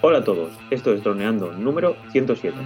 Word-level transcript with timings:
Hola 0.00 0.18
a 0.18 0.24
todos, 0.24 0.52
esto 0.70 0.92
es 0.92 1.02
Droneando 1.02 1.50
número 1.54 1.96
107. 2.12 2.56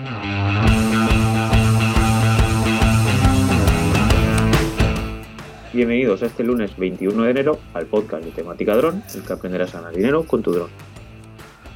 Bienvenidos 5.72 6.22
a 6.22 6.26
este 6.26 6.44
lunes 6.44 6.76
21 6.76 7.22
de 7.22 7.30
enero 7.30 7.58
al 7.72 7.86
podcast 7.86 8.22
de 8.22 8.32
temática 8.32 8.76
dron, 8.76 9.02
el 9.14 9.22
que 9.22 9.32
aprenderás 9.32 9.74
a 9.74 9.78
ganar 9.78 9.96
dinero 9.96 10.24
con 10.24 10.42
tu 10.42 10.52
dron. 10.52 10.68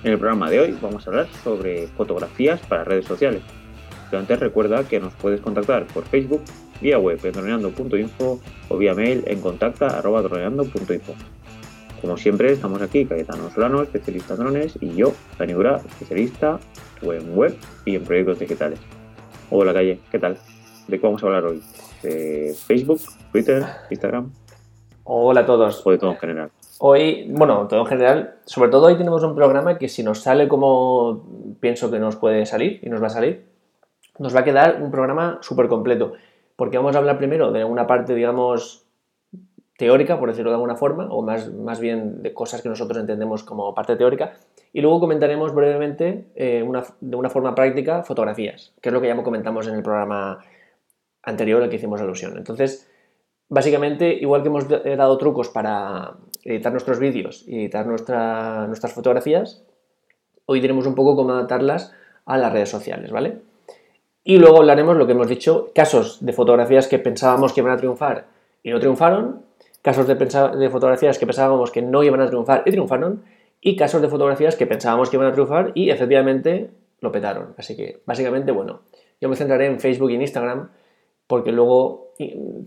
En 0.04 0.12
el 0.12 0.18
programa 0.18 0.50
de 0.50 0.60
hoy 0.60 0.78
vamos 0.82 1.06
a 1.06 1.10
hablar 1.10 1.28
sobre 1.42 1.86
fotografías 1.86 2.60
para 2.60 2.84
redes 2.84 3.06
sociales. 3.06 3.40
Pero 4.10 4.20
antes 4.20 4.38
recuerda 4.38 4.86
que 4.86 5.00
nos 5.00 5.14
puedes 5.14 5.40
contactar 5.40 5.86
por 5.86 6.04
Facebook, 6.04 6.42
vía 6.82 6.98
web 6.98 7.18
en 7.24 7.32
droneando.info 7.32 8.40
o 8.68 8.76
vía 8.76 8.92
mail 8.92 9.24
en 9.26 9.40
contacta.droneando.info. 9.40 11.14
Como 12.00 12.16
siempre, 12.18 12.52
estamos 12.52 12.82
aquí 12.82 13.06
Cayetano 13.06 13.50
Solano, 13.50 13.82
especialista 13.82 14.34
en 14.34 14.40
drones, 14.40 14.78
y 14.80 14.94
yo, 14.94 15.12
Dani 15.38 15.54
Ura, 15.54 15.76
especialista 15.76 16.58
en 17.00 17.36
web 17.36 17.56
y 17.86 17.96
en 17.96 18.04
proyectos 18.04 18.38
digitales. 18.38 18.78
Hola 19.50 19.72
Calle, 19.72 20.00
¿qué 20.10 20.18
tal? 20.18 20.36
¿De 20.86 21.00
qué 21.00 21.06
vamos 21.06 21.22
a 21.22 21.26
hablar 21.26 21.44
hoy? 21.44 21.62
¿De 22.02 22.54
Facebook, 22.54 23.00
Twitter, 23.32 23.64
Instagram? 23.90 24.30
Hola 25.04 25.40
a 25.40 25.46
todos. 25.46 25.86
¿O 25.86 25.90
de 25.90 25.98
todo 25.98 26.10
en 26.10 26.18
general? 26.18 26.50
Hoy, 26.80 27.28
bueno, 27.30 27.66
todo 27.66 27.80
en 27.80 27.86
general, 27.86 28.34
sobre 28.44 28.70
todo 28.70 28.86
hoy 28.86 28.98
tenemos 28.98 29.22
un 29.24 29.34
programa 29.34 29.78
que 29.78 29.88
si 29.88 30.02
nos 30.02 30.20
sale 30.20 30.48
como 30.48 31.56
pienso 31.60 31.90
que 31.90 31.98
nos 31.98 32.16
puede 32.16 32.44
salir 32.44 32.78
y 32.82 32.90
nos 32.90 33.02
va 33.02 33.06
a 33.06 33.10
salir, 33.10 33.46
nos 34.18 34.36
va 34.36 34.40
a 34.40 34.44
quedar 34.44 34.82
un 34.82 34.90
programa 34.90 35.38
súper 35.40 35.68
completo, 35.68 36.12
porque 36.56 36.76
vamos 36.76 36.94
a 36.94 36.98
hablar 36.98 37.16
primero 37.16 37.52
de 37.52 37.64
una 37.64 37.86
parte, 37.86 38.14
digamos, 38.14 38.85
teórica, 39.76 40.18
por 40.18 40.30
decirlo 40.30 40.50
de 40.50 40.56
alguna 40.56 40.76
forma, 40.76 41.08
o 41.10 41.22
más, 41.22 41.52
más 41.52 41.80
bien 41.80 42.22
de 42.22 42.32
cosas 42.32 42.62
que 42.62 42.68
nosotros 42.68 42.98
entendemos 42.98 43.44
como 43.44 43.74
parte 43.74 43.96
teórica, 43.96 44.34
y 44.72 44.80
luego 44.80 45.00
comentaremos 45.00 45.54
brevemente 45.54 46.26
eh, 46.34 46.64
de 47.00 47.16
una 47.16 47.30
forma 47.30 47.54
práctica 47.54 48.02
fotografías, 48.02 48.74
que 48.80 48.88
es 48.88 48.92
lo 48.92 49.00
que 49.00 49.08
ya 49.08 49.22
comentamos 49.22 49.66
en 49.68 49.74
el 49.74 49.82
programa 49.82 50.38
anterior 51.22 51.62
al 51.62 51.68
que 51.68 51.76
hicimos 51.76 52.00
alusión. 52.00 52.36
Entonces, 52.36 52.90
básicamente, 53.48 54.12
igual 54.12 54.42
que 54.42 54.48
hemos 54.48 54.68
dado 54.68 55.18
trucos 55.18 55.48
para 55.48 56.14
editar 56.44 56.72
nuestros 56.72 56.98
vídeos 56.98 57.44
y 57.46 57.60
editar 57.60 57.86
nuestras 57.86 58.92
fotografías, 58.92 59.64
hoy 60.46 60.60
diremos 60.60 60.86
un 60.86 60.94
poco 60.94 61.16
cómo 61.16 61.32
adaptarlas 61.32 61.92
a 62.24 62.38
las 62.38 62.52
redes 62.52 62.68
sociales, 62.68 63.10
¿vale? 63.10 63.40
Y 64.24 64.38
luego 64.38 64.58
hablaremos 64.58 64.96
lo 64.96 65.06
que 65.06 65.12
hemos 65.12 65.28
dicho, 65.28 65.70
casos 65.74 66.24
de 66.24 66.32
fotografías 66.32 66.88
que 66.88 66.98
pensábamos 66.98 67.52
que 67.52 67.60
iban 67.60 67.72
a 67.72 67.76
triunfar 67.76 68.26
y 68.62 68.70
no 68.70 68.80
triunfaron, 68.80 69.42
casos 69.86 70.08
de, 70.08 70.68
fotografías 70.68 71.16
que 71.16 71.26
pensábamos 71.26 71.70
que 71.70 71.80
no 71.80 72.02
iban 72.02 72.20
a 72.20 72.26
triunfar 72.26 72.64
y 72.66 72.72
triunfaron, 72.72 73.22
y 73.60 73.76
casos 73.76 74.02
de 74.02 74.08
fotografías 74.08 74.56
que 74.56 74.66
pensábamos 74.66 75.10
que 75.10 75.16
iban 75.16 75.28
a 75.28 75.32
triunfar 75.32 75.70
y 75.76 75.90
efectivamente 75.90 76.70
lo 77.00 77.12
petaron. 77.12 77.54
Así 77.56 77.76
que, 77.76 78.02
básicamente, 78.04 78.50
bueno, 78.50 78.80
yo 79.20 79.28
me 79.28 79.36
centraré 79.36 79.66
en 79.66 79.78
Facebook 79.78 80.10
y 80.10 80.16
en 80.16 80.22
Instagram, 80.22 80.70
porque 81.28 81.52
luego 81.52 82.14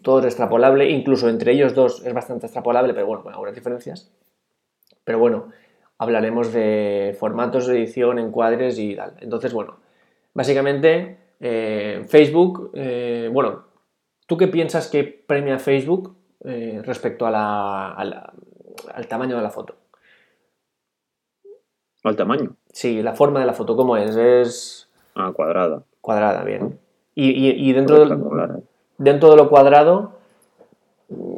todo 0.02 0.20
es 0.20 0.26
extrapolable, 0.28 0.90
incluso 0.90 1.28
entre 1.28 1.52
ellos 1.52 1.76
dos 1.76 2.06
es 2.06 2.14
bastante 2.14 2.46
extrapolable, 2.46 2.94
pero 2.94 3.08
bueno, 3.08 3.22
con 3.22 3.34
algunas 3.34 3.54
diferencias. 3.54 4.10
Pero 5.04 5.20
bueno, 5.20 5.50
hablaremos 5.98 6.54
de 6.54 7.18
formatos 7.20 7.68
de 7.68 7.80
edición, 7.80 8.18
encuadres 8.18 8.80
y 8.80 8.96
tal. 8.96 9.16
Entonces, 9.20 9.52
bueno, 9.52 9.76
básicamente 10.34 11.18
eh, 11.42 12.06
Facebook, 12.08 12.72
eh, 12.76 13.30
bueno, 13.30 13.66
¿tú 14.26 14.38
qué 14.38 14.48
piensas 14.48 14.88
que 14.88 15.04
premia 15.04 15.60
Facebook 15.60 16.16
eh, 16.46 16.82
respecto 16.86 17.26
a 17.26 17.94
al 17.94 19.08
tamaño 19.08 19.36
de 19.36 19.42
la 19.42 19.50
foto. 19.50 19.76
¿Al 22.04 22.16
tamaño? 22.16 22.56
Sí, 22.72 23.02
la 23.02 23.14
forma 23.14 23.42
de 23.42 23.46
la 23.46 23.54
foto, 23.54 23.76
¿cómo 23.76 23.98
es? 23.98 24.16
Es... 24.16 24.90
Ah, 25.16 25.32
cuadrada. 25.36 25.84
Cuadrada, 26.02 26.44
bien. 26.44 26.80
Y, 27.16 27.74
dentro, 27.74 28.06
de, 28.06 28.64
dentro 28.98 29.30
de 29.32 29.36
lo 29.36 29.50
cuadrado, 29.50 30.14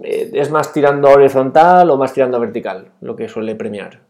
eh, 0.03 0.29
¿es 0.33 0.51
más 0.51 0.71
tirando 0.71 1.07
a 1.07 1.13
horizontal 1.13 1.89
o 1.89 1.97
más 1.97 2.13
tirando 2.13 2.37
a 2.37 2.39
vertical 2.39 2.91
lo 3.01 3.15
que 3.15 3.27
suele 3.27 3.55
premiar? 3.55 4.01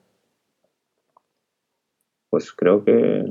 Pues 2.30 2.52
creo 2.52 2.84
que... 2.84 3.24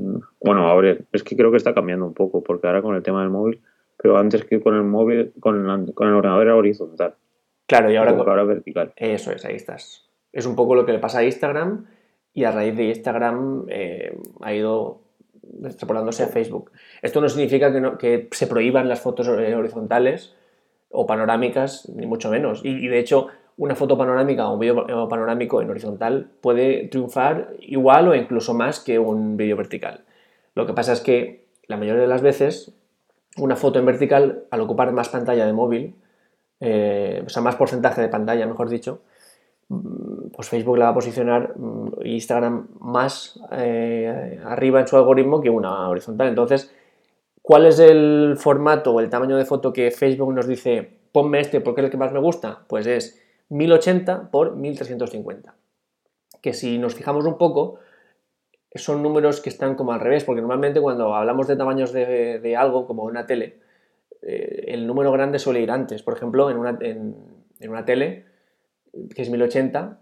Bueno, 0.43 0.67
a 0.67 0.75
ver, 0.75 1.05
es 1.11 1.23
que 1.23 1.35
creo 1.35 1.51
que 1.51 1.57
está 1.57 1.75
cambiando 1.75 2.05
un 2.05 2.15
poco, 2.15 2.41
porque 2.41 2.65
ahora 2.65 2.81
con 2.81 2.95
el 2.95 3.03
tema 3.03 3.21
del 3.21 3.29
móvil, 3.29 3.61
pero 3.97 4.17
antes 4.17 4.43
que 4.45 4.59
con 4.59 4.75
el 4.75 4.83
móvil, 4.83 5.33
con 5.39 5.91
con 5.93 6.07
el 6.07 6.15
ordenador 6.15 6.47
era 6.47 6.55
horizontal. 6.55 7.13
Claro, 7.71 7.89
y 7.89 7.95
ahora, 7.95 8.11
ahora 8.11 8.43
vertical. 8.43 8.91
Eso 8.97 9.31
es, 9.31 9.45
ahí 9.45 9.55
estás. 9.55 10.05
Es 10.33 10.45
un 10.45 10.57
poco 10.57 10.75
lo 10.75 10.85
que 10.85 10.91
le 10.91 10.99
pasa 10.99 11.19
a 11.19 11.23
Instagram 11.23 11.85
y 12.33 12.43
a 12.43 12.51
raíz 12.51 12.75
de 12.75 12.83
Instagram 12.89 13.65
eh, 13.69 14.17
ha 14.41 14.53
ido 14.53 14.99
extrapolándose 15.63 16.23
a 16.23 16.27
Facebook. 16.27 16.73
Esto 17.01 17.21
no 17.21 17.29
significa 17.29 17.71
que, 17.71 17.97
que 17.97 18.27
se 18.31 18.47
prohíban 18.47 18.89
las 18.89 18.99
fotos 18.99 19.29
eh, 19.29 19.55
horizontales 19.55 20.35
o 20.89 21.07
panorámicas, 21.07 21.87
ni 21.95 22.05
mucho 22.05 22.29
menos. 22.29 22.59
Y, 22.65 22.89
de 22.89 22.99
hecho, 22.99 23.27
una 23.55 23.75
foto 23.75 23.97
panorámica 23.97 24.49
o 24.49 24.55
un 24.55 24.59
vídeo 24.59 25.07
panorámico 25.07 25.61
en 25.61 25.69
horizontal 25.69 26.29
puede 26.41 26.89
triunfar 26.89 27.53
igual 27.61 28.09
o 28.09 28.15
incluso 28.15 28.53
más 28.53 28.81
que 28.81 28.99
un 28.99 29.37
vídeo 29.37 29.55
vertical. 29.55 30.03
Lo 30.55 30.65
que 30.65 30.73
pasa 30.73 30.91
es 30.91 30.99
que 30.99 31.45
la 31.67 31.77
mayoría 31.77 32.01
de 32.01 32.07
las 32.07 32.21
veces 32.21 32.75
una 33.37 33.55
foto 33.55 33.79
en 33.79 33.85
vertical, 33.85 34.43
al 34.51 34.59
ocupar 34.59 34.91
más 34.91 35.07
pantalla 35.07 35.45
de 35.45 35.53
móvil, 35.53 35.95
eh, 36.61 37.23
o 37.25 37.29
sea, 37.29 37.41
más 37.41 37.55
porcentaje 37.55 38.01
de 38.01 38.07
pantalla, 38.07 38.45
mejor 38.45 38.69
dicho, 38.69 39.01
mm, 39.69 40.29
pues 40.31 40.47
Facebook 40.47 40.77
la 40.77 40.85
va 40.85 40.91
a 40.91 40.93
posicionar 40.93 41.57
mm, 41.57 42.05
Instagram 42.05 42.67
más 42.79 43.39
eh, 43.51 44.39
arriba 44.45 44.79
en 44.79 44.87
su 44.87 44.95
algoritmo 44.95 45.41
que 45.41 45.49
una 45.49 45.89
horizontal. 45.89 46.27
Entonces, 46.27 46.71
¿cuál 47.41 47.65
es 47.65 47.79
el 47.79 48.35
formato 48.37 48.93
o 48.93 48.99
el 48.99 49.09
tamaño 49.09 49.37
de 49.37 49.45
foto 49.45 49.73
que 49.73 49.89
Facebook 49.89 50.33
nos 50.33 50.47
dice, 50.47 50.99
ponme 51.11 51.39
este 51.39 51.61
porque 51.61 51.81
es 51.81 51.85
el 51.85 51.91
que 51.91 51.97
más 51.97 52.13
me 52.13 52.19
gusta? 52.19 52.59
Pues 52.67 52.85
es 52.85 53.19
1080 53.49 54.29
por 54.29 54.55
1350. 54.55 55.55
Que 56.41 56.53
si 56.53 56.77
nos 56.77 56.93
fijamos 56.95 57.25
un 57.25 57.37
poco, 57.39 57.79
son 58.75 59.01
números 59.01 59.41
que 59.41 59.49
están 59.49 59.75
como 59.75 59.93
al 59.93 59.99
revés, 59.99 60.23
porque 60.23 60.41
normalmente 60.41 60.79
cuando 60.79 61.15
hablamos 61.15 61.47
de 61.47 61.55
tamaños 61.55 61.91
de, 61.91 62.39
de 62.39 62.55
algo, 62.55 62.85
como 62.85 63.03
una 63.03 63.25
tele, 63.25 63.59
eh, 64.21 64.65
el 64.67 64.87
número 64.87 65.11
grande 65.11 65.39
suele 65.39 65.61
ir 65.61 65.71
antes. 65.71 66.03
Por 66.03 66.15
ejemplo, 66.15 66.49
en 66.49 66.57
una, 66.57 66.77
en, 66.81 67.15
una 67.67 67.85
tele, 67.85 68.25
que 69.15 69.21
es 69.21 69.29
1080, 69.29 69.99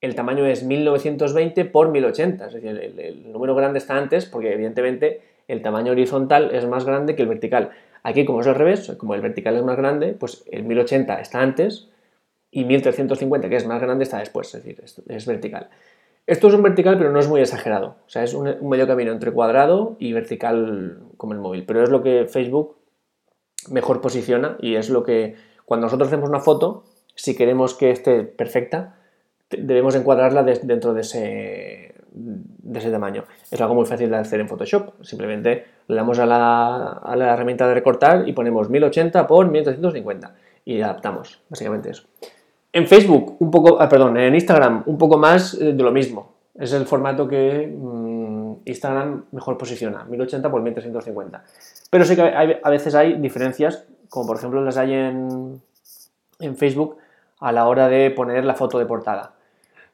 el 0.00 0.14
tamaño 0.14 0.46
es 0.46 0.62
1920 0.62 1.64
por 1.66 1.90
1080. 1.90 2.46
Es 2.46 2.54
decir, 2.54 2.70
el, 2.98 3.32
número 3.32 3.54
grande 3.54 3.78
está 3.78 3.96
antes 3.96 4.26
porque 4.26 4.52
evidentemente 4.52 5.22
el 5.48 5.62
tamaño 5.62 5.92
horizontal 5.92 6.54
es 6.54 6.66
más 6.66 6.84
grande 6.84 7.14
que 7.14 7.22
el 7.22 7.28
vertical. 7.28 7.70
Aquí, 8.02 8.24
como 8.24 8.40
es 8.40 8.46
al 8.46 8.54
revés, 8.54 8.92
como 8.98 9.14
el 9.14 9.20
vertical 9.20 9.56
es 9.56 9.64
más 9.64 9.76
grande, 9.76 10.14
pues 10.14 10.44
el 10.50 10.64
1080 10.64 11.20
está 11.20 11.40
antes 11.40 11.88
y 12.50 12.64
1350, 12.64 13.48
que 13.48 13.56
es 13.56 13.66
más 13.66 13.80
grande, 13.80 14.04
está 14.04 14.18
después. 14.18 14.54
Es 14.54 14.64
decir, 14.64 14.82
es, 15.08 15.26
vertical. 15.26 15.68
Esto 16.26 16.48
es 16.48 16.54
un 16.54 16.62
vertical, 16.62 16.98
pero 16.98 17.10
no 17.10 17.18
es 17.18 17.28
muy 17.28 17.40
exagerado. 17.40 17.96
O 18.06 18.08
sea, 18.08 18.22
es 18.24 18.34
un 18.34 18.68
medio 18.68 18.86
camino 18.86 19.12
entre 19.12 19.32
cuadrado 19.32 19.96
y 19.98 20.12
vertical 20.12 20.98
como 21.16 21.32
el 21.32 21.38
móvil. 21.38 21.64
Pero 21.66 21.82
es 21.82 21.90
lo 21.90 22.02
que 22.02 22.26
Facebook 22.26 22.76
mejor 23.70 24.00
posiciona 24.00 24.56
y 24.60 24.76
es 24.76 24.90
lo 24.90 25.02
que 25.02 25.36
cuando 25.64 25.86
nosotros 25.86 26.08
hacemos 26.08 26.28
una 26.28 26.40
foto, 26.40 26.84
si 27.14 27.36
queremos 27.36 27.74
que 27.74 27.90
esté 27.90 28.22
perfecta, 28.22 28.96
debemos 29.50 29.94
encuadrarla 29.94 30.42
dentro 30.42 30.94
de 30.94 31.00
ese, 31.00 31.94
de 32.12 32.78
ese 32.78 32.90
tamaño. 32.90 33.24
Es 33.50 33.60
algo 33.60 33.74
muy 33.74 33.86
fácil 33.86 34.10
de 34.10 34.16
hacer 34.16 34.40
en 34.40 34.48
Photoshop. 34.48 35.02
Simplemente 35.02 35.64
le 35.88 35.96
damos 35.96 36.18
a 36.18 36.26
la, 36.26 36.92
a 36.92 37.16
la 37.16 37.32
herramienta 37.32 37.66
de 37.68 37.74
recortar 37.74 38.28
y 38.28 38.32
ponemos 38.32 38.70
1080 38.70 39.26
por 39.26 39.50
1350 39.50 40.34
y 40.64 40.80
adaptamos, 40.80 41.40
básicamente 41.48 41.90
eso. 41.90 42.04
En 42.72 42.86
Facebook, 42.86 43.36
un 43.38 43.50
poco, 43.50 43.80
ah, 43.80 43.88
perdón, 43.88 44.18
en 44.18 44.34
Instagram, 44.34 44.82
un 44.86 44.98
poco 44.98 45.16
más 45.16 45.54
eh, 45.54 45.72
de 45.72 45.82
lo 45.82 45.92
mismo. 45.92 46.34
Es 46.54 46.72
el 46.72 46.84
formato 46.84 47.26
que 47.26 47.66
mm, 47.66 48.05
Instagram 48.66 49.24
mejor 49.32 49.56
posiciona, 49.56 50.04
1080 50.04 50.50
por 50.50 50.60
1350. 50.60 51.44
Pero 51.90 52.04
sí 52.04 52.16
que 52.16 52.22
a 52.22 52.70
veces 52.70 52.94
hay 52.94 53.14
diferencias, 53.14 53.86
como 54.10 54.26
por 54.26 54.36
ejemplo 54.36 54.62
las 54.62 54.76
hay 54.76 54.92
en, 54.92 55.62
Facebook 56.56 56.98
a 57.40 57.52
la 57.52 57.66
hora 57.66 57.88
de 57.88 58.10
poner 58.10 58.44
la 58.44 58.54
foto 58.54 58.78
de 58.78 58.84
portada. 58.84 59.32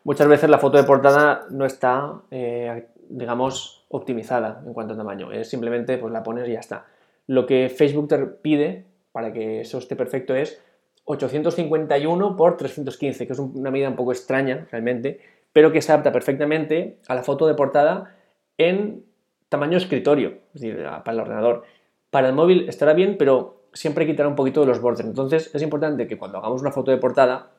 Muchas 0.04 0.26
veces 0.26 0.50
la 0.50 0.58
foto 0.58 0.78
de 0.78 0.84
portada 0.84 1.46
no 1.50 1.64
está, 1.64 2.14
eh, 2.30 2.88
digamos, 3.08 3.84
optimizada 3.90 4.62
en 4.66 4.72
cuanto 4.72 4.94
a 4.94 4.96
tamaño. 4.96 5.30
Es 5.30 5.48
simplemente 5.48 5.98
pues 5.98 6.12
la 6.12 6.24
pones 6.24 6.48
y 6.48 6.52
ya 6.52 6.60
está. 6.60 6.86
Lo 7.28 7.46
que 7.46 7.68
Facebook 7.68 8.08
te 8.08 8.18
pide 8.18 8.86
para 9.12 9.32
que 9.32 9.60
eso 9.60 9.78
esté 9.78 9.94
perfecto 9.94 10.34
es 10.34 10.60
851 11.04 12.36
por 12.36 12.56
315, 12.56 13.26
que 13.26 13.32
es 13.32 13.38
una 13.38 13.70
medida 13.70 13.88
un 13.88 13.96
poco 13.96 14.12
extraña 14.12 14.66
realmente, 14.70 15.20
pero 15.52 15.70
que 15.70 15.82
se 15.82 15.92
adapta 15.92 16.10
perfectamente 16.10 16.98
a 17.06 17.14
la 17.14 17.22
foto 17.22 17.46
de 17.46 17.54
portada 17.54 18.16
en 18.58 19.04
tamaño 19.48 19.76
escritorio, 19.76 20.38
es 20.54 20.60
decir, 20.62 20.76
para 21.04 21.12
el 21.12 21.20
ordenador. 21.20 21.64
Para 22.10 22.28
el 22.28 22.34
móvil 22.34 22.68
estará 22.68 22.94
bien, 22.94 23.16
pero 23.18 23.62
siempre 23.72 24.06
quitará 24.06 24.28
un 24.28 24.34
poquito 24.34 24.60
de 24.60 24.66
los 24.66 24.80
bordes. 24.80 25.06
Entonces 25.06 25.50
es 25.54 25.62
importante 25.62 26.06
que 26.06 26.18
cuando 26.18 26.38
hagamos 26.38 26.60
una 26.60 26.72
foto 26.72 26.90
de 26.90 26.96
portada 26.96 27.50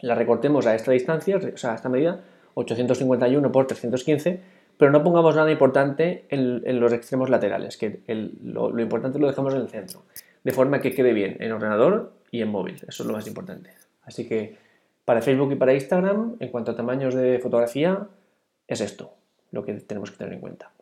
la 0.00 0.14
recortemos 0.14 0.66
a 0.66 0.74
esta 0.74 0.92
distancia, 0.92 1.36
o 1.36 1.56
sea, 1.56 1.72
a 1.72 1.74
esta 1.74 1.88
medida, 1.88 2.20
851 2.54 3.52
por 3.52 3.66
315, 3.66 4.40
pero 4.76 4.90
no 4.90 5.02
pongamos 5.02 5.36
nada 5.36 5.50
importante 5.50 6.26
en, 6.28 6.80
los 6.80 6.92
extremos 6.92 7.30
laterales, 7.30 7.76
que 7.76 8.02
lo, 8.42 8.70
lo, 8.70 8.82
importante 8.82 9.18
lo 9.18 9.28
dejamos 9.28 9.54
en 9.54 9.60
el 9.60 9.68
centro, 9.68 10.02
de 10.42 10.52
forma 10.52 10.80
que 10.80 10.92
quede 10.92 11.12
bien 11.12 11.36
en 11.38 11.52
ordenador 11.52 12.14
y 12.32 12.42
en 12.42 12.48
móvil, 12.48 12.76
eso 12.88 13.04
es 13.04 13.06
lo 13.06 13.12
más 13.12 13.26
importante. 13.28 13.70
Así 14.02 14.26
que 14.26 14.56
para 15.04 15.22
Facebook 15.22 15.52
y 15.52 15.56
para 15.56 15.72
Instagram, 15.72 16.36
en 16.40 16.48
cuanto 16.50 16.72
a 16.72 16.76
tamaños 16.76 17.14
de 17.14 17.38
fotografía, 17.38 18.08
es 18.66 18.80
esto 18.80 19.12
lo 19.52 19.64
que 19.64 19.74
tenemos 19.74 20.10
que 20.10 20.16
tener 20.16 20.32
en 20.32 20.40
cuenta. 20.40 20.72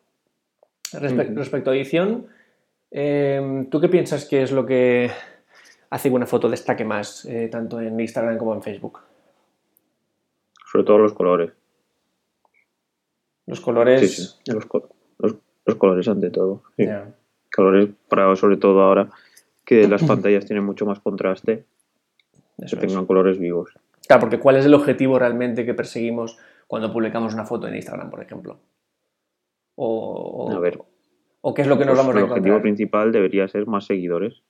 Respecto 0.93 1.71
a 1.71 1.77
edición, 1.77 2.27
em, 2.91 3.67
¿tú 3.67 3.81
qué 3.81 3.89
piensas 3.89 4.25
que 4.25 4.43
es 4.43 4.51
lo 4.51 4.67
que 4.67 5.11
hace 5.91 6.09
que 6.09 6.15
una 6.15 6.27
foto 6.27 6.49
destaque 6.49 6.85
más, 6.85 7.25
eh, 7.27 7.49
tanto 7.51 7.81
en 7.81 7.99
Instagram 7.99 8.39
como 8.39 8.55
en 8.55 8.63
Facebook? 8.63 9.01
Sobre 10.71 10.85
todo 10.85 10.99
los 10.99 11.13
colores. 11.13 11.51
Los 13.47 13.61
colores. 13.61 14.39
Sí, 14.45 14.53
Los, 14.53 15.77
colores 15.77 16.09
ante 16.09 16.31
todo. 16.31 16.63
Colores 17.55 17.89
para 18.09 18.35
sobre 18.37 18.57
todo 18.57 18.81
ahora 18.83 19.11
que 19.65 19.87
las 19.89 20.03
pantallas 20.05 20.47
tienen 20.47 20.65
mucho 20.65 20.87
más 20.87 21.01
contraste, 21.01 21.65
que 22.69 22.77
tengan 22.77 23.07
colores 23.07 23.39
vivos. 23.39 23.71
Claro, 24.07 24.21
porque 24.21 24.39
¿cuál 24.39 24.57
es 24.57 24.65
el 24.65 24.75
objetivo 24.75 25.19
realmente 25.19 25.65
que 25.65 25.75
perseguimos 25.75 26.39
cuando 26.71 26.93
publicamos 26.93 27.35
una 27.35 27.45
foto 27.45 27.67
en 27.67 27.75
Instagram, 27.75 28.11
por 28.11 28.23
ejemplo? 28.23 28.61
O, 29.75 30.53
a 30.53 30.59
ver, 30.61 30.79
¿O 31.41 31.53
qué 31.53 31.63
es 31.63 31.69
lo 31.69 31.77
que 31.77 31.85
nos 31.85 31.97
pues 31.97 32.07
vamos 32.07 32.15
a 32.15 32.19
encontrar? 32.21 32.39
El 32.39 32.43
objetivo 32.45 32.63
principal 32.63 33.11
debería 33.11 33.49
ser 33.49 33.67
más 33.67 33.87
seguidores 33.87 34.45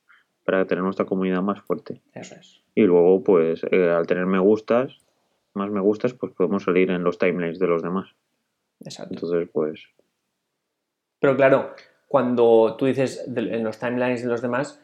para 0.45 0.67
tener 0.67 0.85
nuestra 0.85 1.07
comunidad 1.07 1.41
más 1.41 1.63
fuerte. 1.63 2.03
Eso 2.13 2.35
es. 2.35 2.63
Y 2.75 2.83
luego, 2.83 3.25
pues, 3.25 3.65
eh, 3.71 3.89
al 3.89 4.07
tener 4.07 4.27
me 4.27 4.39
gustas, 4.39 4.99
más 5.55 5.71
me 5.71 5.81
gustas, 5.81 6.13
pues 6.13 6.35
podemos 6.35 6.65
salir 6.65 6.91
en 6.91 7.05
los 7.05 7.17
timelines 7.17 7.59
de 7.59 7.67
los 7.69 7.83
demás. 7.83 8.11
Exacto. 8.81 9.15
Entonces, 9.15 9.49
pues. 9.51 9.87
Pero 11.21 11.37
claro, 11.39 11.71
cuando 12.07 12.77
tú 12.77 12.85
dices 12.85 13.25
en 13.35 13.65
los 13.65 13.79
timelines 13.79 14.23
de 14.23 14.29
los 14.29 14.43
demás, 14.43 14.79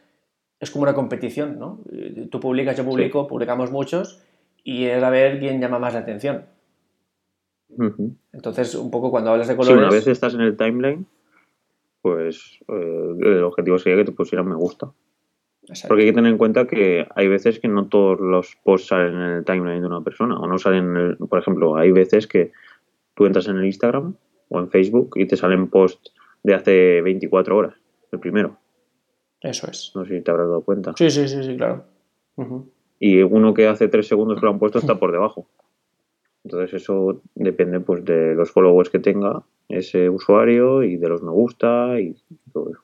es 0.59 0.71
como 0.71 0.85
una 0.85 0.95
competición, 0.95 1.59
¿no? 1.59 1.81
Eh, 1.93 2.29
tú 2.31 2.41
publicas, 2.41 2.79
yo 2.79 2.85
publico, 2.87 3.27
publicamos 3.27 3.71
muchos 3.71 4.23
y 4.65 4.87
es 4.87 5.03
a 5.03 5.11
ver 5.11 5.39
quién 5.39 5.61
llama 5.61 5.79
más 5.79 5.93
la 5.93 6.01
atención. 6.01 6.56
Entonces, 8.33 8.75
un 8.75 8.91
poco 8.91 9.11
cuando 9.11 9.31
hablas 9.31 9.49
de 9.49 9.57
colores. 9.57 9.79
Si 9.79 9.85
una 9.85 9.91
vez 9.91 10.07
estás 10.07 10.35
en 10.35 10.41
el 10.41 10.57
timeline, 10.57 11.07
pues 12.01 12.61
eh, 12.69 13.15
el 13.21 13.43
objetivo 13.43 13.79
sería 13.79 13.99
que 13.99 14.11
te 14.11 14.13
pusieran 14.13 14.49
me 14.49 14.55
gusta. 14.55 14.93
Porque 15.89 16.05
hay 16.05 16.11
que 16.11 16.15
tener 16.15 16.31
en 16.31 16.39
cuenta 16.39 16.67
que 16.67 17.07
hay 17.15 17.27
veces 17.27 17.59
que 17.59 17.67
no 17.67 17.89
todos 17.89 18.21
los 18.21 18.57
posts 18.63 18.89
salen 18.89 19.15
en 19.15 19.31
el 19.39 19.45
timeline 19.45 19.81
de 19.81 19.87
una 19.87 20.03
persona. 20.03 20.39
O 20.39 20.47
no 20.47 20.59
salen, 20.59 20.91
en 20.91 20.97
el, 20.97 21.17
por 21.17 21.39
ejemplo, 21.41 21.77
hay 21.77 21.91
veces 21.91 22.27
que 22.27 22.53
tú 23.15 23.27
entras 23.27 23.49
en 23.49 23.57
el 23.57 23.65
Instagram 23.65 24.15
o 24.49 24.61
en 24.61 24.71
Facebook 24.71 25.15
y 25.17 25.27
te 25.27 25.37
salen 25.37 25.69
posts 25.69 26.13
de 26.45 26.55
hace 26.55 27.03
24 27.03 27.57
horas, 27.57 27.75
el 28.13 28.21
primero. 28.21 28.59
Eso 29.41 29.69
es. 29.69 29.93
No 29.95 30.05
sé 30.05 30.19
si 30.19 30.23
te 30.23 30.31
habrás 30.31 30.47
dado 30.47 30.61
cuenta. 30.61 30.93
Sí, 30.97 31.11
sí, 31.11 31.27
sí, 31.27 31.43
sí, 31.43 31.57
claro. 31.57 31.85
Y 33.01 33.23
uno 33.23 33.53
que 33.53 33.67
hace 33.67 33.89
3 33.89 34.07
segundos 34.07 34.39
que 34.39 34.47
lo 34.47 34.53
han 34.53 34.59
puesto 34.59 34.79
está 34.79 34.99
por 34.99 35.11
debajo. 35.11 35.49
Entonces 36.47 36.81
eso 36.81 37.21
depende 37.35 37.81
pues 37.81 38.05
de 38.05 38.37
los 38.37 38.53
followers 38.53 38.89
que 38.89 39.01
tenga 39.01 39.43
ese 39.69 40.09
usuario 40.09 40.85
y 40.85 40.97
de 40.97 41.09
los 41.09 41.21
me 41.21 41.33
gusta 41.33 41.99
y 41.99 42.15
todo 42.53 42.71
eso. 42.71 42.81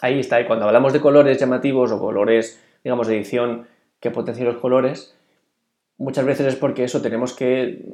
Ahí 0.00 0.20
está, 0.20 0.40
y 0.40 0.46
cuando 0.46 0.66
hablamos 0.66 0.92
de 0.92 1.00
colores 1.00 1.38
llamativos 1.38 1.90
o 1.90 1.98
colores, 1.98 2.62
digamos, 2.84 3.08
de 3.08 3.16
edición 3.16 3.66
que 3.98 4.12
potencien 4.12 4.46
los 4.46 4.58
colores, 4.58 5.18
muchas 5.98 6.24
veces 6.24 6.46
es 6.46 6.56
porque 6.56 6.84
eso 6.84 7.02
tenemos 7.02 7.34
que 7.34 7.84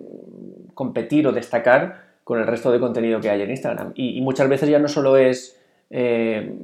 competir 0.75 1.27
o 1.27 1.33
destacar 1.33 2.11
con 2.23 2.39
el 2.39 2.47
resto 2.47 2.71
de 2.71 2.79
contenido 2.79 3.23
que 3.23 3.31
hay 3.31 3.41
en 3.41 3.51
Instagram. 3.51 3.93
Y, 3.95 4.21
muchas 4.21 4.51
veces 4.51 4.69
ya 4.69 4.79
no 4.79 4.89
solo 4.89 5.17
es 5.17 5.59
eh, 5.89 6.59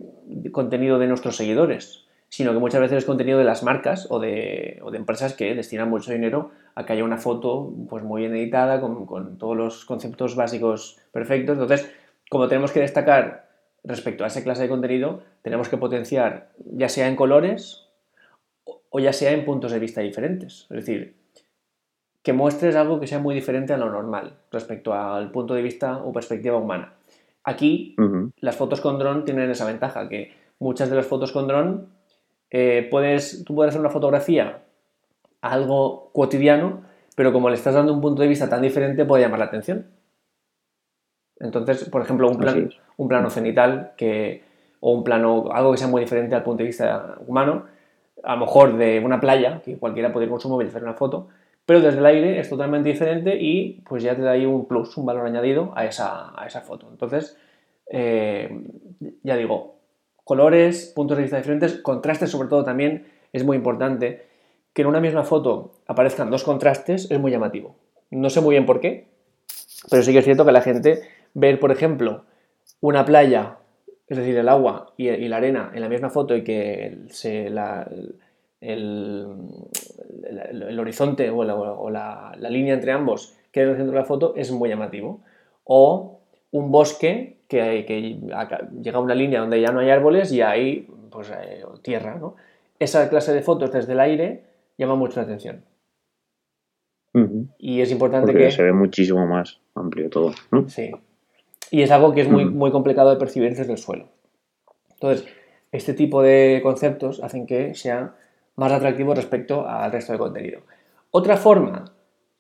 contenido 0.53 0.99
de 0.99 1.07
nuestros 1.07 1.37
seguidores, 1.37 2.05
sino 2.29 2.53
que 2.53 2.59
muchas 2.59 2.83
veces 2.83 2.99
es 2.99 3.05
contenido 3.07 3.39
de 3.39 3.45
las 3.45 3.63
marcas 3.63 4.07
o 4.11 4.21
de, 4.21 4.79
o 4.83 4.91
de, 4.91 4.99
empresas 4.99 5.33
que 5.33 5.55
destinan 5.55 5.89
mucho 5.89 6.13
dinero 6.13 6.51
a 6.77 6.85
que 6.85 6.93
haya 6.93 7.05
una 7.05 7.17
foto 7.17 7.73
pues, 7.89 8.05
muy 8.05 8.21
bien 8.21 8.37
editada, 8.37 8.81
con, 8.81 9.07
con, 9.07 9.39
todos 9.39 9.57
los 9.57 9.85
conceptos 9.87 10.37
básicos 10.37 10.99
perfectos. 11.11 11.55
Entonces, 11.55 11.91
como 12.31 12.49
tenemos 12.49 12.71
que 12.71 12.81
destacar 12.81 13.49
respecto 13.83 14.25
a 14.25 14.27
esa 14.27 14.45
clase 14.45 14.63
de 14.63 14.69
contenido, 14.69 15.23
tenemos 15.43 15.69
que 15.69 15.79
potenciar 15.79 16.51
ya 16.59 16.89
sea 16.89 17.09
en 17.09 17.17
colores 17.17 17.89
o 18.91 19.01
ya 19.01 19.13
sea 19.13 19.33
en 19.33 19.45
puntos 19.45 19.73
de 19.73 19.79
vista 19.79 20.03
diferentes. 20.03 20.67
Es 20.71 20.77
decir, 20.77 21.17
que 22.23 22.35
muestres 22.35 22.77
algo 22.77 23.01
que 23.01 23.07
sea 23.07 23.21
muy 23.21 23.35
diferente 23.35 23.73
a 23.73 23.79
lo 23.79 23.91
normal 23.91 24.35
respecto 24.53 24.93
al 24.93 25.31
punto 25.31 25.55
de 25.55 25.63
vista 25.63 25.99
o 25.99 26.13
perspectiva 26.13 26.59
humana. 26.59 26.93
Aquí, 27.45 27.95
las 28.41 28.57
fotos 28.57 28.81
con 28.81 28.99
dron 28.99 29.25
tienen 29.25 29.49
esa 29.51 29.65
ventaja, 29.65 30.09
que 30.09 30.33
muchas 30.59 30.91
de 30.91 30.97
las 30.97 31.07
fotos 31.07 31.31
con 31.33 31.47
dron 31.47 31.89
eh, 32.51 32.87
puedes, 32.91 33.45
tú 33.45 33.55
puedes 33.55 33.71
hacer 33.71 33.81
una 33.81 33.91
fotografía 33.91 34.66
algo 35.53 36.11
cotidiano, 36.13 36.83
pero 37.15 37.33
como 37.33 37.49
le 37.49 37.57
estás 37.57 37.75
dando 37.75 37.93
un 37.93 38.01
punto 38.01 38.23
de 38.23 38.29
vista 38.29 38.49
tan 38.49 38.63
diferente, 38.63 39.05
puede 39.05 39.23
llamar 39.23 39.39
la 39.39 39.47
atención. 39.47 39.87
Entonces, 41.39 41.89
por 41.89 42.03
ejemplo, 42.03 42.29
un, 42.29 42.39
plan, 42.39 42.71
un 42.97 43.09
plano 43.09 43.31
cenital 43.31 43.93
que, 43.97 44.43
o 44.81 44.93
un 44.93 45.05
plano, 45.05 45.51
algo 45.53 45.73
que 45.73 45.79
sea 45.79 45.89
muy 45.89 46.01
diferente 46.01 46.35
al 46.35 46.43
punto 46.43 46.63
de 46.63 46.69
vista 46.69 47.17
humano, 47.27 47.65
a 48.23 48.35
lo 48.35 48.41
mejor 48.41 48.77
de 48.77 49.01
una 49.01 49.21
playa, 49.21 49.61
que 49.65 49.77
cualquiera 49.77 50.13
puede 50.13 50.27
ir 50.27 50.31
con 50.31 50.41
su 50.41 50.49
móvil 50.49 50.69
hacer 50.69 50.83
una 50.83 50.95
foto, 50.95 51.29
pero 51.67 51.81
desde 51.81 51.99
el 51.99 52.07
aire 52.07 52.39
es 52.39 52.49
totalmente 52.49 52.89
diferente 52.89 53.37
y 53.41 53.83
pues 53.89 54.03
ya 54.03 54.15
te 54.15 54.23
da 54.23 54.33
ahí 54.33 54.47
un 54.47 54.67
plus, 54.67 54.97
un 54.97 55.05
valor 55.05 55.27
añadido 55.27 55.73
a 55.75 55.85
esa, 55.85 56.33
a 56.41 56.47
esa 56.47 56.61
foto. 56.61 56.89
Entonces, 56.91 57.37
eh, 57.91 58.65
ya 59.23 59.37
digo, 59.37 59.77
colores, 60.25 60.93
puntos 60.95 61.17
de 61.17 61.25
vista 61.25 61.37
diferentes, 61.37 61.75
contrastes 61.83 62.31
sobre 62.31 62.49
todo 62.49 62.65
también 62.65 63.07
es 63.33 63.45
muy 63.45 63.57
importante. 63.57 64.27
Que 64.77 64.83
en 64.83 64.89
una 64.89 65.01
misma 65.01 65.25
foto 65.25 65.73
aparezcan 65.87 66.29
dos 66.31 66.45
contrastes 66.45 67.11
es 67.11 67.19
muy 67.19 67.31
llamativo. 67.31 67.77
No 68.11 68.29
sé 68.29 68.43
muy 68.43 68.57
bien 68.57 68.67
por 68.67 68.79
qué, 68.81 69.07
pero 69.89 70.03
sí 70.03 70.13
que 70.13 70.19
es 70.19 70.25
cierto 70.27 70.45
que 70.45 70.53
la 70.53 70.61
gente 70.61 71.01
ver, 71.33 71.59
por 71.59 71.73
ejemplo, 71.73 72.25
una 72.83 73.07
playa, 73.07 73.57
es 74.07 74.19
decir, 74.19 74.37
el 74.37 74.51
agua 74.51 74.93
y, 74.99 75.09
la 75.29 75.39
arena 75.39 75.73
en 75.75 75.81
la 75.81 75.89
misma 75.89 76.11
foto 76.11 76.37
y 76.37 76.45
que 76.45 76.99
el, 78.61 79.39
horizonte 80.79 81.31
o, 81.31 81.43
la, 81.89 82.37
línea 82.51 82.75
entre 82.75 82.93
ambos 82.93 83.35
quede 83.53 83.65
en 83.65 83.71
el 83.71 83.77
centro 83.77 83.95
de 83.95 84.01
la 84.01 84.05
foto 84.05 84.35
es 84.37 84.53
muy 84.53 84.69
llamativo. 84.69 85.21
O 85.65 86.21
un 86.51 86.71
bosque 86.71 87.39
que, 87.49 87.87
que 87.87 88.21
llega 88.83 88.99
a 88.99 89.01
una 89.01 89.15
línea 89.15 89.41
donde 89.41 89.59
ya 89.59 89.73
no 89.73 89.81
hay 89.81 89.89
árboles 89.89 90.31
y 90.33 90.43
hay 90.43 90.87
pues, 91.11 91.31
eh, 91.31 91.65
tierra. 91.81 92.17
¿no? 92.17 92.37
Esa 92.79 93.09
clase 93.09 93.33
de 93.33 93.41
fotos 93.41 93.73
desde 93.73 93.95
el 93.95 94.01
aire 94.01 94.45
llama 94.79 94.95
mucho 94.95 95.21
la 95.21 95.25
atención. 95.25 95.65
Y 97.59 97.81
es 97.81 97.91
importante 97.91 98.27
Porque 98.27 98.45
que... 98.45 98.51
se 98.51 98.63
ve 98.63 98.73
muchísimo 98.73 99.27
más 99.27 99.59
amplio 99.75 100.11
todo. 100.11 100.33
Sí. 100.67 100.91
Y 101.71 101.81
es 101.81 101.91
algo 101.91 102.13
que 102.13 102.21
es 102.21 102.29
muy, 102.29 102.45
muy 102.45 102.71
complicado 102.71 103.11
de 103.11 103.17
percibir 103.17 103.57
desde 103.57 103.73
el 103.73 103.79
suelo. 103.79 104.09
Entonces, 104.93 105.27
este 105.73 105.95
tipo 105.95 106.23
de 106.23 106.61
conceptos 106.63 107.23
hacen 107.23 107.47
que 107.47 107.75
sea 107.75 108.15
más 108.57 108.71
atractivo 108.71 109.15
respecto 109.15 109.67
al 109.67 109.93
resto 109.93 110.13
de 110.13 110.19
contenido. 110.19 110.61
Otra 111.11 111.39
forma 111.39 111.97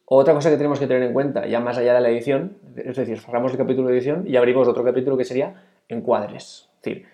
otra 0.08 0.34
cosa 0.34 0.50
que 0.50 0.56
tenemos 0.56 0.78
que 0.78 0.86
tener 0.86 1.02
en 1.02 1.12
cuenta, 1.12 1.46
ya 1.46 1.58
más 1.58 1.78
allá 1.78 1.94
de 1.94 2.00
la 2.00 2.08
edición, 2.08 2.58
es 2.76 2.96
decir, 2.96 3.18
cerramos 3.18 3.50
el 3.50 3.58
capítulo 3.58 3.88
de 3.88 3.94
edición 3.94 4.24
y 4.24 4.36
abrimos 4.36 4.68
otro 4.68 4.84
capítulo 4.84 5.16
que 5.16 5.24
sería 5.24 5.54
encuadres. 5.88 6.68
Es 6.76 6.82
decir, 6.82 7.06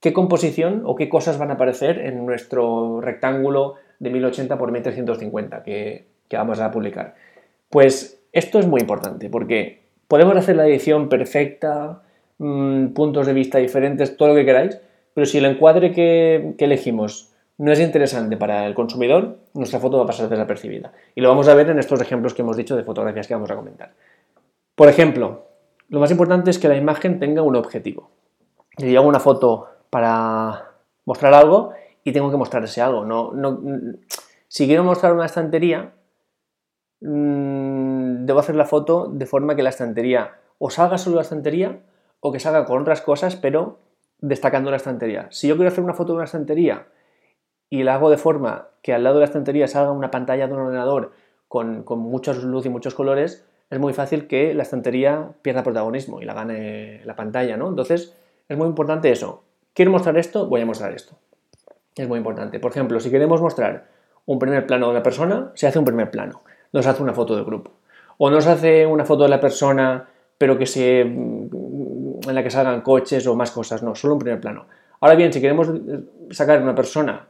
qué 0.00 0.12
composición 0.12 0.82
o 0.84 0.96
qué 0.96 1.08
cosas 1.08 1.38
van 1.38 1.50
a 1.50 1.54
aparecer 1.54 2.00
en 2.00 2.26
nuestro 2.26 3.00
rectángulo 3.00 3.76
de 4.04 4.10
1080 4.10 4.58
por 4.58 4.70
1350 4.70 5.62
que, 5.62 6.06
vamos 6.30 6.60
a 6.60 6.70
publicar. 6.70 7.14
Pues 7.70 8.22
esto 8.32 8.58
es 8.58 8.66
muy 8.66 8.80
importante 8.80 9.30
porque 9.30 9.82
podemos 10.08 10.36
hacer 10.36 10.56
la 10.56 10.66
edición 10.66 11.08
perfecta, 11.08 12.02
mm, 12.38 12.88
puntos 12.88 13.26
de 13.26 13.32
vista 13.32 13.58
diferentes, 13.58 14.16
todo 14.16 14.28
lo 14.28 14.34
que 14.34 14.44
queráis, 14.44 14.80
pero 15.14 15.26
si 15.26 15.38
el 15.38 15.46
encuadre 15.46 15.92
que, 15.92 16.54
que 16.58 16.64
elegimos 16.64 17.32
no 17.56 17.70
es 17.70 17.80
interesante 17.80 18.36
para 18.36 18.66
el 18.66 18.74
consumidor, 18.74 19.38
nuestra 19.54 19.78
foto 19.78 19.98
va 19.98 20.04
a 20.04 20.06
pasar 20.08 20.28
desapercibida. 20.28 20.92
Y 21.14 21.20
lo 21.20 21.28
vamos 21.28 21.46
a 21.48 21.54
ver 21.54 21.70
en 21.70 21.78
estos 21.78 22.00
ejemplos 22.00 22.34
que 22.34 22.42
hemos 22.42 22.56
dicho 22.56 22.76
de 22.76 22.82
fotografías 22.82 23.28
que 23.28 23.34
vamos 23.34 23.50
a 23.50 23.56
comentar. 23.56 23.92
Por 24.74 24.88
ejemplo, 24.88 25.46
lo 25.88 26.00
más 26.00 26.10
importante 26.10 26.50
es 26.50 26.58
que 26.58 26.68
la 26.68 26.76
imagen 26.76 27.20
tenga 27.20 27.42
un 27.42 27.54
objetivo. 27.54 28.10
Yo 28.76 28.98
hago 28.98 29.08
una 29.08 29.20
foto 29.20 29.68
para 29.88 30.72
mostrar 31.04 31.32
algo 31.32 31.72
y 32.04 32.12
tengo 32.12 32.30
que 32.30 32.36
mostrar 32.36 32.62
ese 32.64 32.82
algo. 32.82 33.04
No, 33.04 33.32
si 34.46 34.66
quiero 34.66 34.84
mostrar 34.84 35.14
una 35.14 35.26
estantería, 35.26 35.94
mm, 37.00 38.26
debo 38.26 38.38
hacer 38.38 38.54
la 38.54 38.66
foto 38.66 39.08
de 39.08 39.26
forma 39.26 39.56
que 39.56 39.62
la 39.62 39.70
estantería 39.70 40.36
o 40.58 40.70
salga 40.70 40.98
solo 40.98 41.16
la 41.16 41.22
estantería 41.22 41.80
o 42.20 42.30
que 42.30 42.40
salga 42.40 42.64
con 42.66 42.80
otras 42.82 43.00
cosas, 43.00 43.36
pero 43.36 43.78
destacando 44.18 44.70
la 44.70 44.76
estantería. 44.76 45.28
Si 45.30 45.48
yo 45.48 45.56
quiero 45.56 45.68
hacer 45.68 45.82
una 45.82 45.94
foto 45.94 46.12
de 46.12 46.16
una 46.16 46.24
estantería 46.24 46.86
y 47.70 47.82
la 47.82 47.94
hago 47.94 48.10
de 48.10 48.18
forma 48.18 48.68
que 48.82 48.94
al 48.94 49.02
lado 49.02 49.16
de 49.16 49.20
la 49.20 49.26
estantería 49.26 49.66
salga 49.66 49.90
una 49.90 50.10
pantalla 50.10 50.46
de 50.46 50.52
un 50.52 50.60
ordenador 50.60 51.12
con, 51.48 51.82
con 51.82 51.98
mucha 51.98 52.32
luz 52.34 52.66
y 52.66 52.68
muchos 52.68 52.94
colores, 52.94 53.44
es 53.70 53.78
muy 53.78 53.92
fácil 53.92 54.26
que 54.26 54.54
la 54.54 54.62
estantería 54.62 55.30
pierda 55.42 55.62
protagonismo 55.62 56.20
y 56.20 56.24
la 56.24 56.34
gane 56.34 57.00
la 57.04 57.16
pantalla, 57.16 57.56
¿no? 57.56 57.68
Entonces, 57.68 58.14
es 58.48 58.56
muy 58.56 58.68
importante 58.68 59.10
eso. 59.10 59.42
¿Quiero 59.72 59.90
mostrar 59.90 60.16
esto? 60.16 60.46
Voy 60.46 60.60
a 60.60 60.66
mostrar 60.66 60.92
esto. 60.92 61.16
Es 61.96 62.08
muy 62.08 62.18
importante. 62.18 62.58
Por 62.58 62.70
ejemplo, 62.70 62.98
si 63.00 63.10
queremos 63.10 63.40
mostrar 63.40 63.86
un 64.26 64.38
primer 64.38 64.66
plano 64.66 64.86
de 64.86 64.92
una 64.92 65.02
persona, 65.02 65.52
se 65.54 65.66
hace 65.66 65.78
un 65.78 65.84
primer 65.84 66.10
plano. 66.10 66.42
No 66.72 66.82
se 66.82 66.88
hace 66.88 67.02
una 67.02 67.12
foto 67.12 67.36
de 67.36 67.44
grupo. 67.44 67.72
O 68.18 68.30
no 68.30 68.40
se 68.40 68.50
hace 68.50 68.86
una 68.86 69.04
foto 69.04 69.24
de 69.24 69.28
la 69.28 69.40
persona, 69.40 70.08
pero 70.38 70.58
que 70.58 70.66
se, 70.66 71.04
mm, 71.04 72.28
en 72.28 72.34
la 72.34 72.42
que 72.42 72.50
salgan 72.50 72.80
coches 72.80 73.26
o 73.26 73.36
más 73.36 73.50
cosas. 73.50 73.82
No, 73.82 73.94
solo 73.94 74.14
un 74.14 74.20
primer 74.20 74.40
plano. 74.40 74.66
Ahora 75.00 75.14
bien, 75.14 75.32
si 75.32 75.40
queremos 75.40 75.70
sacar 76.30 76.62
una 76.62 76.74
persona 76.74 77.28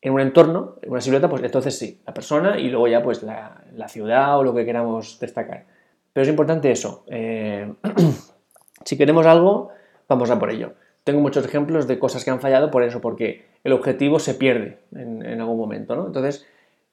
en 0.00 0.12
un 0.12 0.20
entorno, 0.20 0.76
en 0.82 0.90
una 0.90 1.00
silueta, 1.00 1.28
pues 1.28 1.42
entonces 1.42 1.76
sí, 1.76 2.00
la 2.06 2.14
persona 2.14 2.58
y 2.58 2.68
luego 2.68 2.88
ya 2.88 3.02
pues 3.02 3.22
la, 3.22 3.88
ciudad 3.88 4.38
o 4.38 4.44
lo 4.44 4.54
que 4.54 4.64
queramos 4.64 5.18
destacar. 5.18 5.66
Pero 6.12 6.22
es 6.22 6.28
importante 6.28 6.70
eso. 6.70 7.04
Eh, 7.08 7.72
si 8.84 8.96
queremos 8.96 9.26
algo, 9.26 9.70
vamos 10.08 10.30
a 10.30 10.38
por 10.38 10.50
ello. 10.50 10.72
Tengo 11.04 11.20
muchos 11.20 11.44
ejemplos 11.44 11.86
de 11.86 11.98
cosas 11.98 12.24
que 12.24 12.30
han 12.30 12.40
fallado 12.40 12.70
por 12.70 12.82
eso, 12.82 13.00
porque 13.00 13.46
el 13.64 13.72
objetivo 13.72 14.18
se 14.18 14.34
pierde 14.34 14.78
en, 14.94 15.40
algún 15.40 15.58
momento, 15.58 15.96
¿no? 15.96 16.06
Entonces, 16.06 16.46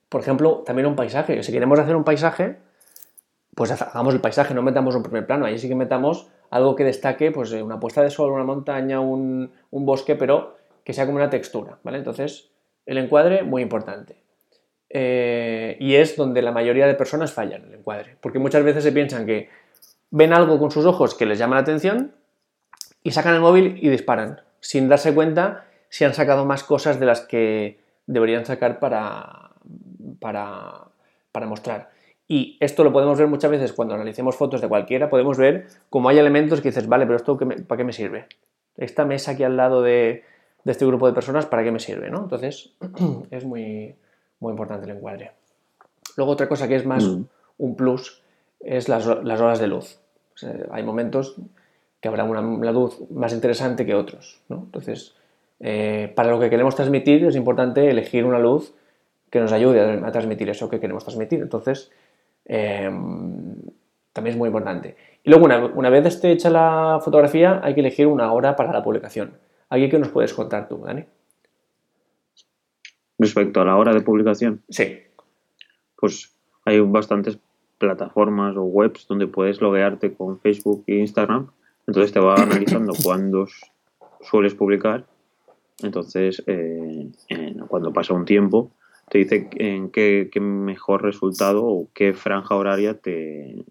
por 0.10 0.22
ejemplo, 0.22 0.64
también 0.66 0.88
un 0.88 0.96
paisaje. 0.96 1.42
Si 1.44 1.52
queremos 1.52 1.80
hacer 1.80 1.96
un 1.96 2.04
paisaje, 2.04 2.58
pues 3.56 3.72
hagamos 3.72 4.14
el 4.14 4.22
paisaje, 4.22 4.54
no 4.54 4.62
metamos 4.62 4.96
un 4.96 5.04
primer 5.04 5.26
plano. 5.26 5.46
Ahí 5.46 5.60
sí 5.60 5.68
que 5.68 5.76
metamos 5.76 6.30
algo 6.50 6.76
que 6.76 6.84
destaque, 6.84 7.32
pues 7.32 7.52
una 7.52 7.80
puesta 7.80 8.02
de 8.02 8.10
sol, 8.10 8.32
una 8.32 8.44
montaña, 8.44 9.00
un, 9.00 9.52
un 9.72 9.86
bosque, 9.86 10.16
pero 10.16 10.56
que 10.84 10.94
sea 10.94 11.06
como 11.06 11.18
una 11.18 11.30
textura, 11.30 11.80
¿vale? 11.84 11.98
Entonces, 11.98 12.52
el 12.86 12.98
encuadre, 12.98 13.44
muy 13.44 13.62
importante. 13.62 14.16
Eh, 14.90 15.78
y 15.80 15.96
es 15.96 16.16
donde 16.16 16.42
la 16.42 16.52
mayoría 16.52 16.88
de 16.88 16.94
personas 16.94 17.34
fallan, 17.34 17.66
el 17.66 17.74
encuadre. 17.74 18.16
Porque 18.22 18.40
muchas 18.40 18.64
veces 18.64 18.84
se 18.84 18.92
piensan 18.92 19.26
que 19.26 19.50
ven 20.12 20.32
algo 20.32 20.60
con 20.60 20.72
sus 20.72 20.86
ojos 20.86 21.16
que 21.16 21.26
les 21.26 21.38
llama 21.38 21.56
la 21.56 21.62
atención 21.62 22.14
y 23.06 23.12
sacan 23.12 23.36
el 23.36 23.40
móvil 23.42 23.78
y 23.82 23.90
disparan, 23.90 24.42
sin 24.62 24.90
darse 24.90 25.14
cuenta 25.14 25.66
si 25.90 26.06
han 26.06 26.16
sacado 26.16 26.44
más 26.44 26.64
cosas 26.64 27.00
de 27.00 27.06
las 27.06 27.22
que 27.22 27.80
deberían 28.08 28.46
sacar 28.46 28.80
para, 28.80 29.52
para, 30.20 30.86
para 31.32 31.46
mostrar. 31.46 31.92
Y 32.28 32.58
esto 32.60 32.84
lo 32.84 32.92
podemos 32.92 33.20
ver 33.20 33.28
muchas 33.28 33.52
veces 33.52 33.74
cuando 33.74 33.94
analicemos 33.94 34.36
fotos 34.36 34.60
de 34.60 34.68
cualquiera, 34.68 35.12
podemos 35.12 35.38
ver 35.38 35.68
cómo 35.92 36.10
hay 36.10 36.18
elementos 36.18 36.62
que 36.62 36.70
dices, 36.70 36.88
vale, 36.88 37.06
pero 37.06 37.18
esto 37.18 37.38
¿para 37.38 37.78
qué 37.78 37.84
me 37.84 37.94
sirve? 37.94 38.26
Esta 38.76 39.06
mesa 39.06 39.34
aquí 39.34 39.44
al 39.44 39.56
lado 39.56 39.84
de, 39.84 40.24
de 40.64 40.72
este 40.72 40.88
grupo 40.88 41.06
de 41.06 41.14
personas, 41.14 41.46
¿para 41.46 41.64
qué 41.64 41.72
me 41.72 41.80
sirve? 41.80 42.10
¿no? 42.10 42.24
Entonces, 42.24 42.74
es 43.30 43.46
muy, 43.46 43.96
muy 44.40 44.50
importante 44.50 44.90
el 44.90 44.98
encuadre. 44.98 45.32
Luego 46.18 46.32
otra 46.32 46.50
cosa 46.50 46.68
que 46.68 46.76
es 46.76 46.88
más 46.88 47.04
mm. 47.04 47.24
un 47.60 47.76
plus 47.76 48.24
es 48.60 48.90
las, 48.90 49.06
horas 49.06 49.60
de 49.60 49.68
luz. 49.68 50.00
hay 50.72 50.82
momentos 50.82 51.36
que 52.06 52.10
habrá 52.10 52.24
una, 52.24 52.72
luz 52.72 53.02
más 53.10 53.34
interesante 53.34 53.84
que 53.84 53.96
otros. 53.96 54.40
¿no? 54.48 54.62
Entonces, 54.66 55.16
eh, 55.60 56.14
para 56.16 56.30
lo 56.30 56.40
que 56.40 56.52
queremos 56.52 56.76
transmitir 56.76 57.26
es 57.26 57.36
importante 57.36 57.90
elegir 57.90 58.26
una 58.26 58.38
luz 58.38 58.76
que 59.32 59.40
nos 59.40 59.52
ayude 59.52 59.82
a, 59.82 60.12
transmitir 60.12 60.48
eso 60.50 60.70
que 60.70 60.80
queremos 60.80 61.04
transmitir. 61.04 61.42
Entonces, 61.42 61.92
em, 62.46 63.56
también 64.14 64.36
es 64.36 64.38
muy 64.38 64.48
importante. 64.48 64.96
Y 65.24 65.32
luego, 65.32 65.46
una, 65.46 65.66
una 65.66 65.90
vez 65.90 66.06
esté 66.06 66.32
hecha 66.32 66.52
la 66.52 67.00
fotografía, 67.04 67.60
hay 67.64 67.74
que 67.74 67.80
elegir 67.80 68.06
una 68.06 68.32
hora 68.32 68.56
para 68.56 68.72
la 68.72 68.84
publicación. 68.84 69.34
¿Aquí 69.70 69.90
qué 69.90 69.98
nos 69.98 70.10
puedes 70.10 70.32
contar 70.32 70.68
tú, 70.68 70.84
Dani? 70.86 71.06
Respecto 73.18 73.62
a 73.62 73.66
la 73.66 73.78
hora 73.78 73.94
de 73.94 74.02
publicación. 74.02 74.62
Sí. 74.70 75.00
Pues 75.96 76.32
hay 76.66 76.80
bastantes 76.82 77.40
plataformas 77.80 78.56
o 78.58 78.62
webs 78.62 79.08
donde 79.08 79.26
puedes 79.26 79.60
loguearte 79.60 80.14
con 80.14 80.40
Facebook 80.40 80.84
e 80.86 80.98
Instagram. 80.98 81.50
Entonces 81.88 82.12
te 82.12 82.20
va 82.20 82.36
analizando 82.42 82.94
cuándo 83.04 83.48
sueles 84.22 84.56
publicar. 84.56 85.06
Entonces, 85.84 86.42
eh, 86.48 87.12
cuando 87.68 87.92
pasa 87.92 88.13
un 88.13 88.25
tiempo, 88.25 88.72
te 89.10 89.20
dice 89.20 89.50
en 89.56 89.92
qué, 89.92 90.30
mejor 90.39 91.04
resultado 91.04 91.65
o 91.65 91.89
qué 91.94 92.13
franja 92.13 92.56
horaria 92.56 93.00
te, 93.00 93.65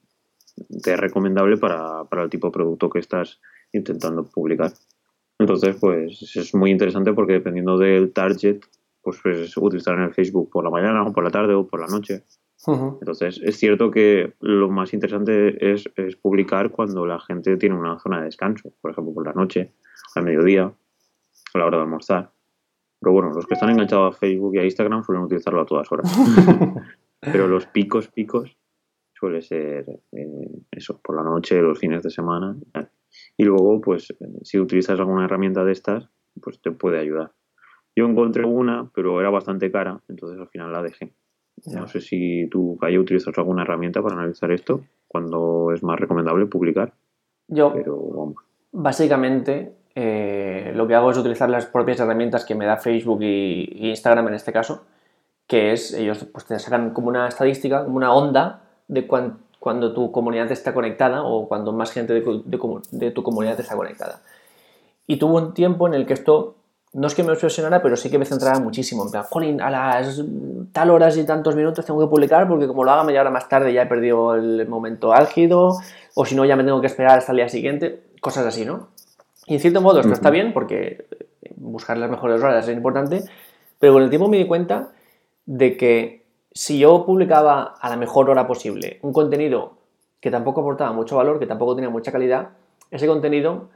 te 0.83 0.93
es 0.93 1.01
recomendable 1.01 1.57
para, 1.57 2.05
para 2.05 2.23
el 2.23 2.31
tipo 2.31 2.49
de 2.49 2.53
producto 2.53 2.91
que 2.91 2.99
estás 2.99 3.41
intentando 3.73 4.25
publicar. 4.25 4.73
Entonces, 5.39 5.77
pues 5.81 6.37
es 6.37 6.55
muy 6.55 6.71
interesante 6.71 7.13
porque 7.13 7.35
dependiendo 7.35 7.77
del 7.79 8.13
target, 8.13 8.61
pues, 9.03 9.19
pues 9.23 9.57
utilizar 9.57 9.95
en 9.95 10.05
el 10.05 10.15
Facebook 10.15 10.51
por 10.51 10.65
la 10.65 10.71
mañana 10.71 11.03
o 11.03 11.13
por 11.13 11.25
la 11.25 11.31
tarde 11.31 11.55
o 11.55 11.67
por 11.67 11.81
la 11.81 11.87
noche. 11.87 12.23
Entonces, 12.67 13.41
es 13.43 13.57
cierto 13.59 13.91
que 13.91 14.35
lo 14.41 14.71
más 14.71 14.95
interesante 14.95 15.73
es, 15.73 15.89
publicar 16.23 16.71
cuando 16.71 17.07
la 17.07 17.21
gente 17.21 17.57
tiene 17.57 17.77
una 17.77 17.99
zona 17.99 18.19
de 18.19 18.27
descanso, 18.27 18.73
por 18.81 18.91
ejemplo, 18.93 19.13
por 19.13 19.27
la 19.27 19.33
noche, 19.33 19.73
al 20.15 20.25
mediodía, 20.25 20.73
a 21.55 21.59
la 21.59 21.67
hora 21.67 21.79
de 21.79 21.85
almorzar. 21.85 22.33
Pero 23.01 23.13
bueno, 23.13 23.33
los 23.35 23.47
que 23.47 23.55
están 23.55 23.71
enganchados 23.71 24.15
a 24.15 24.19
Facebook 24.19 24.55
y 24.55 24.59
a 24.59 24.65
Instagram 24.65 25.03
suelen 25.05 25.25
utilizarlo 25.25 25.61
a 25.61 25.67
todas 25.67 25.91
horas. 25.93 26.11
Pero 27.21 27.49
los 27.49 27.67
picos, 27.67 28.09
picos, 28.09 28.57
suele 29.13 29.43
ser 29.43 29.87
eh, 30.13 30.51
eso, 30.71 31.01
por 31.03 31.17
la 31.17 31.23
noche, 31.23 31.61
los 31.61 31.79
fines 31.79 32.03
de 32.03 32.11
semana. 32.11 32.57
Y 33.37 33.45
luego, 33.45 33.81
pues, 33.81 34.15
si 34.43 34.59
utilizas 34.59 34.99
alguna 34.99 35.25
herramienta 35.25 35.65
de 35.65 35.73
estas, 35.73 36.09
pues 36.41 36.61
te 36.61 36.71
puede 36.71 36.99
ayudar. 36.99 37.33
Yo 37.97 38.07
encontré 38.07 38.45
una, 38.45 38.91
pero 38.93 39.21
era 39.21 39.31
bastante 39.31 39.71
cara, 39.71 40.03
entonces 40.09 40.39
al 40.39 40.49
final 40.49 40.73
la 40.73 40.83
dejé. 40.83 41.15
No 41.67 41.87
sé 41.89 42.01
si 42.01 42.47
tú, 42.51 42.77
Calle, 42.81 42.99
utilizas 42.99 43.37
alguna 43.39 43.63
herramienta 43.63 44.03
para 44.03 44.17
analizar 44.17 44.51
esto, 44.51 44.83
cuando 45.09 45.73
es 45.73 45.83
más 45.83 45.99
recomendable 45.99 46.47
publicar. 46.47 46.93
Yo, 47.49 47.73
pero 47.73 47.97
vamos. 47.97 48.37
básicamente, 48.73 49.75
eh, 49.95 50.73
lo 50.75 50.87
que 50.87 50.95
hago 50.95 51.11
es 51.11 51.19
utilizar 51.19 51.49
las 51.49 51.67
propias 51.67 52.01
herramientas 52.01 52.45
que 52.45 52.55
me 52.55 52.67
da 52.67 52.77
Facebook 52.77 53.23
y, 53.23 53.89
Instagram 53.89 54.29
en 54.29 54.35
este 54.35 54.53
caso, 54.53 54.85
que 55.47 55.73
es, 55.73 55.95
ellos 55.95 56.25
pues, 56.33 56.47
te 56.47 56.59
sacan 56.59 56.91
como 56.91 57.09
una 57.09 57.29
estadística, 57.29 57.85
como 57.85 57.97
una 57.97 58.13
onda 58.13 58.63
de 58.89 59.07
cuánto 59.07 59.45
cuando 59.65 59.95
tu 59.95 60.13
comunidad 60.13 60.53
está 60.53 60.75
conectada 60.75 61.23
o 61.23 61.49
cuando 61.49 61.73
más 61.73 61.91
gente 61.91 62.13
de, 62.13 63.11
tu 63.11 63.23
comunidad 63.23 63.59
está 63.59 63.75
conectada. 63.75 64.21
Y 65.07 65.17
tuvo 65.17 65.39
un 65.39 65.55
tiempo 65.55 65.89
en 65.89 65.95
el 65.95 66.05
que 66.05 66.13
esto 66.13 66.57
no 66.95 67.09
es 67.09 67.15
que 67.15 67.25
me 67.25 67.33
obsesionara, 67.33 67.83
pero 67.83 67.97
sí 67.97 68.09
que 68.09 68.19
me 68.19 68.25
centraba 68.25 68.61
muchísimo. 68.61 69.05
En 69.05 69.11
plan, 69.11 69.25
jolín, 69.25 69.61
a 69.61 69.69
las 69.69 70.23
tal 70.73 70.91
horas 70.91 71.17
y 71.17 71.25
tantos 71.25 71.57
minutos 71.57 71.85
tengo 71.85 72.01
que 72.01 72.07
publicar 72.07 72.47
porque 72.47 72.69
como 72.69 72.85
lo 72.85 72.93
haga 72.93 73.03
media 73.03 73.21
hora 73.21 73.31
más 73.31 73.49
tarde 73.49 73.73
ya 73.73 73.83
he 73.83 73.87
perdido 73.87 74.35
el 74.37 74.69
momento 74.69 75.13
álgido, 75.13 75.77
o 76.15 76.25
si 76.25 76.37
no 76.37 76.45
ya 76.45 76.55
me 76.55 76.63
tengo 76.63 76.81
que 76.81 76.87
esperar 76.87 77.19
hasta 77.19 77.33
el 77.33 77.37
día 77.37 77.49
siguiente, 77.49 78.05
cosas 78.21 78.47
así, 78.47 78.65
¿no? 78.65 78.89
Y 79.47 79.55
en 79.55 79.61
cierto 79.61 79.81
modo 79.81 80.01
esto 80.01 80.13
está 80.13 80.31
bien 80.31 80.53
porque 80.53 81.05
buscar 81.57 81.99
las 81.99 82.09
mejores 82.09 82.41
horas 82.41 82.67
es 82.67 82.77
importante, 82.77 83.25
pero 83.81 83.95
con 83.95 84.03
el 84.03 84.09
tiempo 84.09 84.29
me 84.29 84.37
di 84.37 84.47
cuenta 84.47 84.93
de 85.47 85.77
que 85.77 86.25
si 86.53 86.79
yo 86.79 87.05
publicaba 87.05 87.75
a 87.81 87.91
la 87.91 87.97
mejor 87.97 88.31
hora 88.31 88.47
posible 88.47 89.01
un 89.03 89.13
contenido 89.13 89.79
que 90.21 90.31
tampoco 90.31 90.61
aportaba 90.61 90.93
mucho 90.93 91.17
valor, 91.17 91.41
que 91.41 91.47
tampoco 91.47 91.75
tenía 91.75 91.91
mucha 91.91 92.13
calidad, 92.13 92.51
ese 92.93 93.09
contenido 93.09 93.69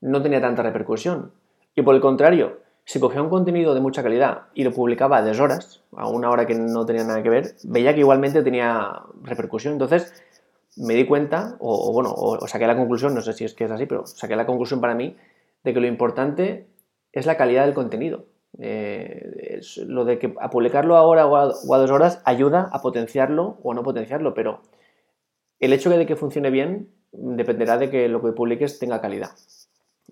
no 0.00 0.22
tenía 0.22 0.40
tanta 0.40 0.62
repercusión. 0.62 1.32
Y 1.74 1.82
por 1.82 1.94
el 1.94 2.00
contrario, 2.00 2.60
si 2.84 3.00
cogía 3.00 3.22
un 3.22 3.30
contenido 3.30 3.74
de 3.74 3.80
mucha 3.80 4.02
calidad 4.02 4.48
y 4.54 4.64
lo 4.64 4.72
publicaba 4.72 5.18
a 5.18 5.22
deshoras, 5.22 5.82
a 5.96 6.08
una 6.08 6.30
hora 6.30 6.46
que 6.46 6.54
no 6.54 6.84
tenía 6.84 7.04
nada 7.04 7.22
que 7.22 7.30
ver, 7.30 7.54
veía 7.64 7.94
que 7.94 8.00
igualmente 8.00 8.42
tenía 8.42 9.02
repercusión. 9.22 9.74
Entonces 9.74 10.12
me 10.76 10.94
di 10.94 11.06
cuenta, 11.06 11.56
o, 11.60 11.92
bueno, 11.92 12.12
o 12.14 12.46
saqué 12.46 12.66
la 12.66 12.76
conclusión, 12.76 13.14
no 13.14 13.22
sé 13.22 13.32
si 13.32 13.44
es 13.44 13.54
que 13.54 13.64
es 13.64 13.70
así, 13.70 13.86
pero 13.86 14.06
saqué 14.06 14.36
la 14.36 14.46
conclusión 14.46 14.80
para 14.80 14.94
mí 14.94 15.16
de 15.64 15.74
que 15.74 15.80
lo 15.80 15.86
importante 15.86 16.66
es 17.12 17.26
la 17.26 17.36
calidad 17.36 17.64
del 17.64 17.74
contenido. 17.74 18.26
Eh, 18.58 19.60
lo 19.86 20.04
de 20.04 20.18
que 20.18 20.34
a 20.38 20.50
publicarlo 20.50 20.96
ahora 20.96 21.26
o 21.26 21.36
a, 21.36 21.78
dos 21.78 21.90
horas 21.90 22.20
ayuda 22.24 22.68
a 22.70 22.82
potenciarlo 22.82 23.58
o 23.62 23.72
a 23.72 23.74
no 23.74 23.82
potenciarlo, 23.82 24.34
pero 24.34 24.60
el 25.58 25.72
hecho 25.72 25.88
de 25.88 26.04
que 26.04 26.16
funcione 26.16 26.50
bien 26.50 26.90
dependerá 27.12 27.78
de 27.78 27.90
que 27.90 28.08
lo 28.08 28.22
que 28.22 28.32
publiques 28.32 28.78
tenga 28.78 29.00
calidad. 29.00 29.30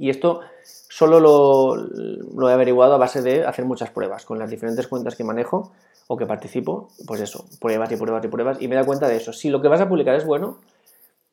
Y 0.00 0.08
esto 0.08 0.40
solo 0.64 1.20
lo, 1.20 2.48
he 2.48 2.52
averiguado 2.52 2.94
a 2.94 2.98
base 2.98 3.20
de 3.20 3.44
hacer 3.44 3.66
muchas 3.66 3.90
pruebas 3.90 4.24
con 4.24 4.38
las 4.38 4.50
diferentes 4.50 4.88
cuentas 4.88 5.14
que 5.14 5.24
manejo 5.24 5.72
o 6.08 6.16
que 6.16 6.24
participo. 6.24 6.88
Pues 7.06 7.20
eso, 7.20 7.44
pruebas 7.60 7.92
y 7.92 7.96
pruebas 7.96 8.24
y 8.24 8.28
pruebas. 8.28 8.62
Y 8.62 8.66
me 8.66 8.76
da 8.76 8.84
cuenta 8.84 9.06
de 9.06 9.16
eso. 9.16 9.34
Si 9.34 9.50
lo 9.50 9.60
que 9.60 9.68
vas 9.68 9.82
a 9.82 9.88
publicar 9.90 10.14
es 10.14 10.24
bueno, 10.24 10.56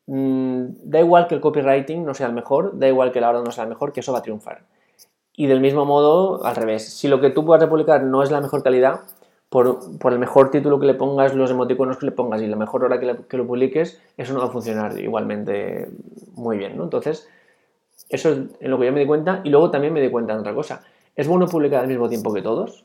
mm, 0.06 0.66
da 0.84 1.00
igual 1.00 1.26
que 1.26 1.34
el 1.34 1.40
copywriting 1.40 2.04
no 2.04 2.12
sea 2.12 2.26
el 2.26 2.34
mejor, 2.34 2.78
da 2.78 2.86
igual 2.86 3.10
que 3.10 3.22
la 3.22 3.30
hora 3.30 3.42
no 3.42 3.50
sea 3.50 3.64
el 3.64 3.70
mejor, 3.70 3.92
que 3.92 4.00
eso 4.00 4.12
va 4.12 4.18
a 4.18 4.22
triunfar. 4.22 4.60
Y 5.34 5.46
del 5.46 5.60
mismo 5.60 5.86
modo, 5.86 6.44
al 6.44 6.54
revés, 6.54 6.92
si 6.92 7.08
lo 7.08 7.20
que 7.20 7.30
tú 7.30 7.46
puedas 7.46 7.66
publicar 7.70 8.02
no 8.02 8.22
es 8.22 8.30
la 8.30 8.42
mejor 8.42 8.62
calidad, 8.62 9.00
por, 9.48 10.12
el 10.12 10.18
mejor 10.18 10.50
título 10.50 10.78
que 10.78 10.86
le 10.86 10.94
pongas, 10.94 11.34
los 11.34 11.50
emoticonos 11.50 11.96
que 11.96 12.06
le 12.06 12.12
pongas 12.12 12.42
y 12.42 12.46
la 12.46 12.56
mejor 12.56 12.84
hora 12.84 13.00
que, 13.00 13.36
lo 13.38 13.46
publiques, 13.46 13.98
eso 14.18 14.34
no 14.34 14.40
va 14.40 14.46
a 14.46 14.50
funcionar 14.50 14.98
igualmente 14.98 15.88
muy 16.34 16.58
bien, 16.58 16.76
¿no? 16.76 16.84
Entonces, 16.84 17.28
eso 18.08 18.30
es 18.30 18.38
en 18.60 18.70
lo 18.70 18.78
que 18.78 18.86
yo 18.86 18.92
me 18.92 19.00
di 19.00 19.06
cuenta 19.06 19.40
y 19.44 19.50
luego 19.50 19.70
también 19.70 19.92
me 19.92 20.00
di 20.00 20.10
cuenta 20.10 20.34
de 20.34 20.40
otra 20.40 20.54
cosa. 20.54 20.82
Es 21.16 21.26
bueno 21.26 21.46
publicar 21.46 21.80
al 21.80 21.88
mismo 21.88 22.08
tiempo 22.08 22.32
que 22.32 22.42
todos, 22.42 22.84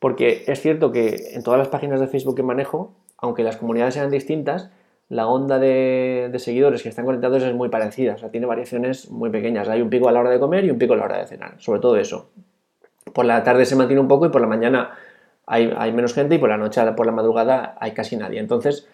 porque 0.00 0.44
es 0.46 0.60
cierto 0.60 0.92
que 0.92 1.34
en 1.34 1.42
todas 1.42 1.58
las 1.58 1.68
páginas 1.68 2.00
de 2.00 2.06
Facebook 2.06 2.36
que 2.36 2.42
manejo, 2.42 2.94
aunque 3.18 3.42
las 3.42 3.56
comunidades 3.56 3.94
sean 3.94 4.10
distintas, 4.10 4.70
la 5.08 5.26
onda 5.26 5.58
de, 5.58 6.30
seguidores 6.38 6.82
que 6.82 6.88
están 6.88 7.04
conectados 7.04 7.42
es 7.42 7.54
muy 7.54 7.68
parecida, 7.68 8.14
o 8.14 8.18
sea, 8.18 8.30
tiene 8.30 8.46
variaciones 8.46 9.10
muy 9.10 9.30
pequeñas. 9.30 9.68
Hay 9.68 9.80
un 9.80 9.90
pico 9.90 10.08
a 10.08 10.12
la 10.12 10.20
hora 10.20 10.30
de 10.30 10.38
comer 10.38 10.64
y 10.64 10.70
un 10.70 10.78
pico 10.78 10.94
a 10.94 10.96
la 10.96 11.04
hora 11.04 11.18
de 11.18 11.26
cenar, 11.26 11.54
sobre 11.58 11.80
todo 11.80 11.96
eso. 11.96 12.30
Por 13.14 13.24
la 13.24 13.42
tarde 13.42 13.64
se 13.64 13.74
mantiene 13.74 14.00
un 14.00 14.08
poco 14.08 14.26
y 14.26 14.28
por 14.28 14.40
la 14.40 14.46
mañana 14.46 14.90
hay, 15.46 15.72
hay 15.76 15.92
menos 15.92 16.12
gente 16.12 16.34
y 16.34 16.38
por 16.38 16.50
la 16.50 16.58
noche, 16.58 16.80
por 16.92 17.06
la 17.06 17.12
madrugada, 17.12 17.76
hay 17.80 17.92
casi 17.92 18.16
nadie. 18.16 18.38
Entonces, 18.38 18.86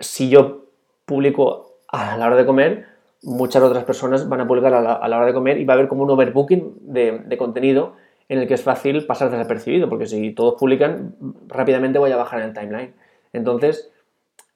si 0.00 0.30
yo 0.30 0.64
publico 1.04 1.80
a 1.88 2.16
la 2.16 2.26
hora 2.26 2.36
de 2.36 2.46
comer, 2.46 2.86
muchas 3.22 3.62
otras 3.62 3.84
personas 3.84 4.28
van 4.28 4.40
a 4.40 4.46
publicar 4.46 4.74
a 4.74 4.80
la, 4.80 5.16
hora 5.16 5.26
de 5.26 5.34
comer 5.34 5.58
y 5.58 5.64
va 5.64 5.74
a 5.74 5.76
haber 5.76 5.88
como 5.88 6.04
un 6.04 6.10
overbooking 6.10 6.74
de, 6.80 7.18
de, 7.26 7.36
contenido 7.36 7.94
en 8.28 8.38
el 8.38 8.46
que 8.46 8.54
es 8.54 8.62
fácil 8.62 9.06
pasar 9.06 9.30
desapercibido, 9.30 9.88
porque 9.88 10.06
si 10.06 10.32
todos 10.32 10.54
publican, 10.58 11.14
rápidamente 11.46 11.98
voy 11.98 12.12
a 12.12 12.16
bajar 12.16 12.40
en 12.40 12.46
el 12.48 12.54
timeline. 12.54 12.94
Entonces, 13.32 13.90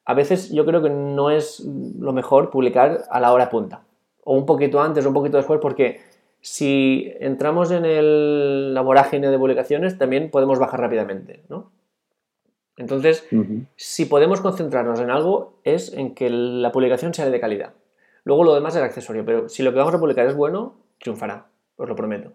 a 0.05 0.15
veces 0.15 0.51
yo 0.51 0.65
creo 0.65 0.83
que 0.83 0.91
no 0.91 1.31
es 1.31 1.61
lo 1.61 2.13
mejor 2.13 2.51
publicar 2.51 3.05
a 3.11 3.21
la 3.21 3.33
hora 3.33 3.49
punta, 3.49 3.83
o 4.25 4.35
un 4.37 4.47
poquito 4.47 4.81
antes 4.81 5.05
o 5.05 5.09
un 5.09 5.15
poquito 5.15 5.37
después, 5.37 5.61
porque 5.61 6.01
si 6.41 7.13
entramos 7.21 7.71
en 7.71 7.85
el, 7.85 8.75
la 8.75 8.81
vorágine 8.81 9.31
de 9.31 9.39
publicaciones, 9.39 9.97
también 9.97 10.31
podemos 10.31 10.59
bajar 10.59 10.81
rápidamente, 10.81 11.45
¿no? 11.49 11.71
Entonces, 12.77 13.29
si 13.77 14.07
podemos 14.07 14.41
concentrarnos 14.41 14.99
en 14.99 15.11
algo, 15.11 15.61
es 15.63 15.93
en 15.93 16.15
que 16.15 16.31
la 16.31 16.73
publicación 16.73 17.15
sea 17.15 17.29
de 17.29 17.39
calidad. 17.39 17.75
Luego 18.25 18.45
lo 18.45 18.55
demás 18.55 18.77
es 18.77 18.83
accesorio, 18.83 19.25
pero 19.25 19.49
si 19.49 19.63
lo 19.63 19.73
que 19.73 19.79
vamos 19.79 19.95
a 19.95 19.99
publicar 19.99 20.27
es 20.27 20.35
bueno, 20.35 20.77
triunfará, 20.99 21.47
os 21.77 21.89
lo 21.89 21.97
prometo. 21.97 22.33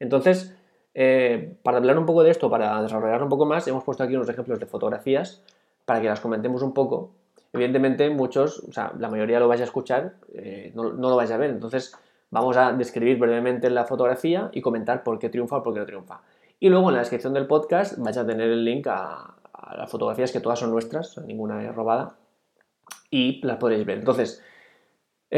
Entonces, 0.00 0.56
eh, 0.94 1.56
para 1.62 1.76
hablar 1.76 1.98
un 1.98 2.06
poco 2.06 2.22
de 2.22 2.30
esto, 2.30 2.50
para 2.50 2.80
desarrollar 2.82 3.22
un 3.22 3.28
poco 3.28 3.46
más, 3.46 3.68
hemos 3.68 3.84
puesto 3.84 4.02
aquí 4.02 4.16
unos 4.16 4.28
ejemplos 4.28 4.58
de 4.58 4.66
fotografías 4.66 5.42
para 5.84 6.00
que 6.00 6.08
las 6.08 6.20
comentemos 6.20 6.62
un 6.62 6.72
poco. 6.72 7.12
Evidentemente, 7.52 8.10
muchos, 8.10 8.60
o 8.60 8.72
sea, 8.72 8.92
la 8.98 9.08
mayoría 9.08 9.40
lo 9.40 9.48
vais 9.48 9.60
a 9.60 9.64
escuchar, 9.64 10.14
eh, 10.34 10.72
no, 10.74 10.90
lo 10.92 11.16
vais 11.16 11.30
a 11.30 11.36
ver. 11.36 11.50
Entonces, 11.50 11.94
vamos 12.30 12.56
a 12.56 12.72
describir 12.72 13.18
brevemente 13.18 13.70
la 13.70 13.84
fotografía 13.84 14.50
y 14.52 14.60
comentar 14.60 15.02
por 15.02 15.18
qué 15.18 15.28
triunfa 15.28 15.58
o 15.58 15.62
por 15.62 15.72
qué 15.72 15.80
no 15.80 15.86
triunfa. 15.86 16.20
Y 16.58 16.68
luego 16.68 16.88
en 16.88 16.94
la 16.94 17.00
descripción 17.00 17.34
del 17.34 17.46
podcast 17.46 17.98
vais 17.98 18.16
a 18.16 18.26
tener 18.26 18.50
el 18.50 18.64
link 18.64 18.86
a, 18.88 19.36
las 19.76 19.90
fotografías 19.90 20.32
que 20.32 20.40
todas 20.40 20.58
son 20.58 20.70
nuestras, 20.70 21.18
ninguna 21.18 21.62
es 21.62 21.74
robada, 21.74 22.16
y 23.10 23.44
las 23.44 23.56
podréis 23.56 23.84
ver. 23.84 23.98
Entonces, 23.98 24.42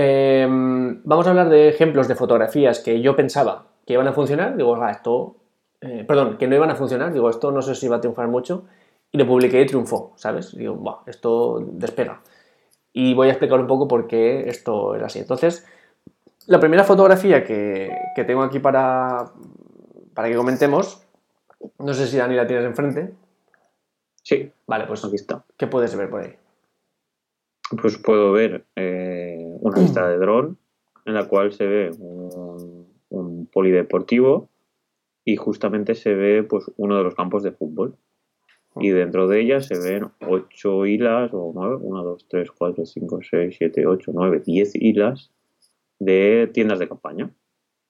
em, 0.01 1.01
vamos 1.03 1.27
a 1.27 1.31
hablar 1.31 1.49
de 1.49 1.69
ejemplos 1.69 2.07
de 2.07 2.15
fotografías 2.15 2.79
que 2.79 3.01
yo 3.01 3.17
pensaba 3.17 3.67
que 3.85 3.95
iban 3.95 4.07
a 4.07 4.13
funcionar. 4.13 4.57
Digo, 4.57 4.77
ah, 4.77 4.93
esto, 4.93 5.37
eh, 5.81 6.05
perdón, 6.07 6.37
que 6.37 6.47
no 6.47 6.55
iban 6.55 6.71
a 6.71 6.77
funcionar. 6.77 7.13
Digo, 7.13 7.29
esto 7.29 7.51
no 7.51 7.63
sé 7.63 7.75
si 7.75 7.89
va 7.89 7.97
a 7.97 8.01
triunfar 8.01 8.29
mucho 8.29 8.65
y 9.11 9.19
lo 9.19 9.27
publiqué 9.27 9.61
y 9.61 9.67
triunfó, 9.67 10.13
¿sabes? 10.17 10.57
Digo, 10.57 11.03
esto 11.07 11.65
despega. 11.73 12.21
Y 12.93 13.15
voy 13.15 13.29
a 13.29 13.33
explicar 13.33 13.59
un 13.59 13.67
poco 13.67 13.89
por 13.89 14.07
qué 14.07 14.49
esto 14.49 14.95
es 14.95 15.03
así. 15.03 15.19
Entonces, 15.19 15.67
la 16.47 16.61
primera 16.61 16.85
fotografía 16.85 17.45
que, 17.45 17.91
tengo 18.27 18.43
aquí 18.43 18.59
para, 18.61 19.33
para 20.15 20.29
que 20.29 20.37
comentemos, 20.37 21.03
no 21.79 21.93
sé 21.93 22.07
si 22.07 22.19
Dani 22.19 22.37
la 22.37 22.47
tienes 22.47 22.67
enfrente. 22.67 23.15
Sí. 24.23 24.53
Vale, 24.67 24.87
pues 24.87 25.05
aquí 25.05 25.17
está. 25.17 25.45
¿Qué 25.57 25.67
puedes 25.67 25.97
ver 25.97 26.09
por 26.09 26.21
ahí? 26.23 26.37
Pues 27.81 27.99
puedo 27.99 28.33
ver 28.33 28.65
eh, 28.77 29.57
una 29.61 29.81
vista 29.81 30.09
de 30.09 30.17
dron 30.19 30.59
en 31.05 31.15
la 31.15 31.29
cual 31.29 31.53
se 31.53 31.67
ve 31.67 31.91
un, 31.99 32.87
un, 33.11 33.47
polideportivo 33.47 34.49
y 35.25 35.37
justamente 35.37 35.95
se 35.95 36.15
ve 36.15 36.43
pues 36.43 36.71
uno 36.77 36.97
de 36.97 37.05
los 37.05 37.15
campos 37.15 37.43
de 37.43 37.53
fútbol 37.53 37.97
y 38.81 38.91
dentro 38.91 39.27
de 39.27 39.41
ella 39.41 39.61
se 39.61 39.79
ven 39.79 40.11
8 40.27 40.87
hilas, 40.87 41.31
o 41.33 41.53
9, 41.55 41.79
1, 41.81 42.05
2, 42.05 42.29
3, 42.29 42.51
4, 42.51 42.87
5, 42.87 43.19
6, 43.31 43.57
7, 43.59 43.87
8, 43.87 44.11
9, 44.15 44.43
10 44.45 44.75
hilas 44.77 45.31
de 45.99 46.49
tiendas 46.53 46.79
de 46.79 46.89
campaña. 46.89 47.31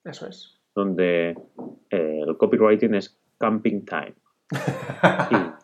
Eso 0.05 0.27
es. 0.27 0.61
Donde 0.75 1.37
eh, 1.91 2.21
el 2.27 2.37
copywriting 2.37 2.95
es 2.95 3.19
camping 3.39 3.85
time. 3.85 4.15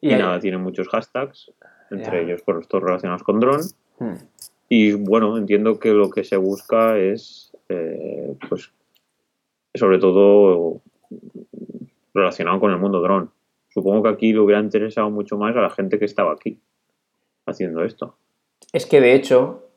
y, 0.00 0.08
y 0.08 0.14
nada, 0.14 0.38
tiene 0.38 0.58
muchos 0.58 0.88
hashtags, 0.88 1.52
entre 1.90 2.22
ellos 2.22 2.42
por 2.42 2.60
estos 2.60 2.82
relacionados 2.82 3.22
con 3.22 3.40
dron. 3.40 3.60
Hmm. 3.98 4.14
Y 4.68 4.92
bueno, 4.92 5.36
entiendo 5.38 5.78
que 5.78 5.92
lo 5.92 6.10
que 6.10 6.24
se 6.24 6.36
busca 6.36 6.98
es, 6.98 7.56
eh, 7.68 8.36
pues, 8.48 8.72
sobre 9.74 9.98
todo 9.98 10.82
relacionado 12.14 12.60
con 12.60 12.70
el 12.70 12.78
mundo 12.78 13.00
dron. 13.00 13.30
Supongo 13.68 14.02
que 14.02 14.08
aquí 14.10 14.32
le 14.32 14.40
hubiera 14.40 14.60
interesado 14.60 15.10
mucho 15.10 15.36
más 15.36 15.56
a 15.56 15.60
la 15.60 15.70
gente 15.70 15.98
que 15.98 16.04
estaba 16.04 16.32
aquí 16.32 16.60
haciendo 17.46 17.84
esto. 17.84 18.16
Es 18.72 18.86
que 18.86 19.00
de 19.00 19.14
hecho, 19.14 19.68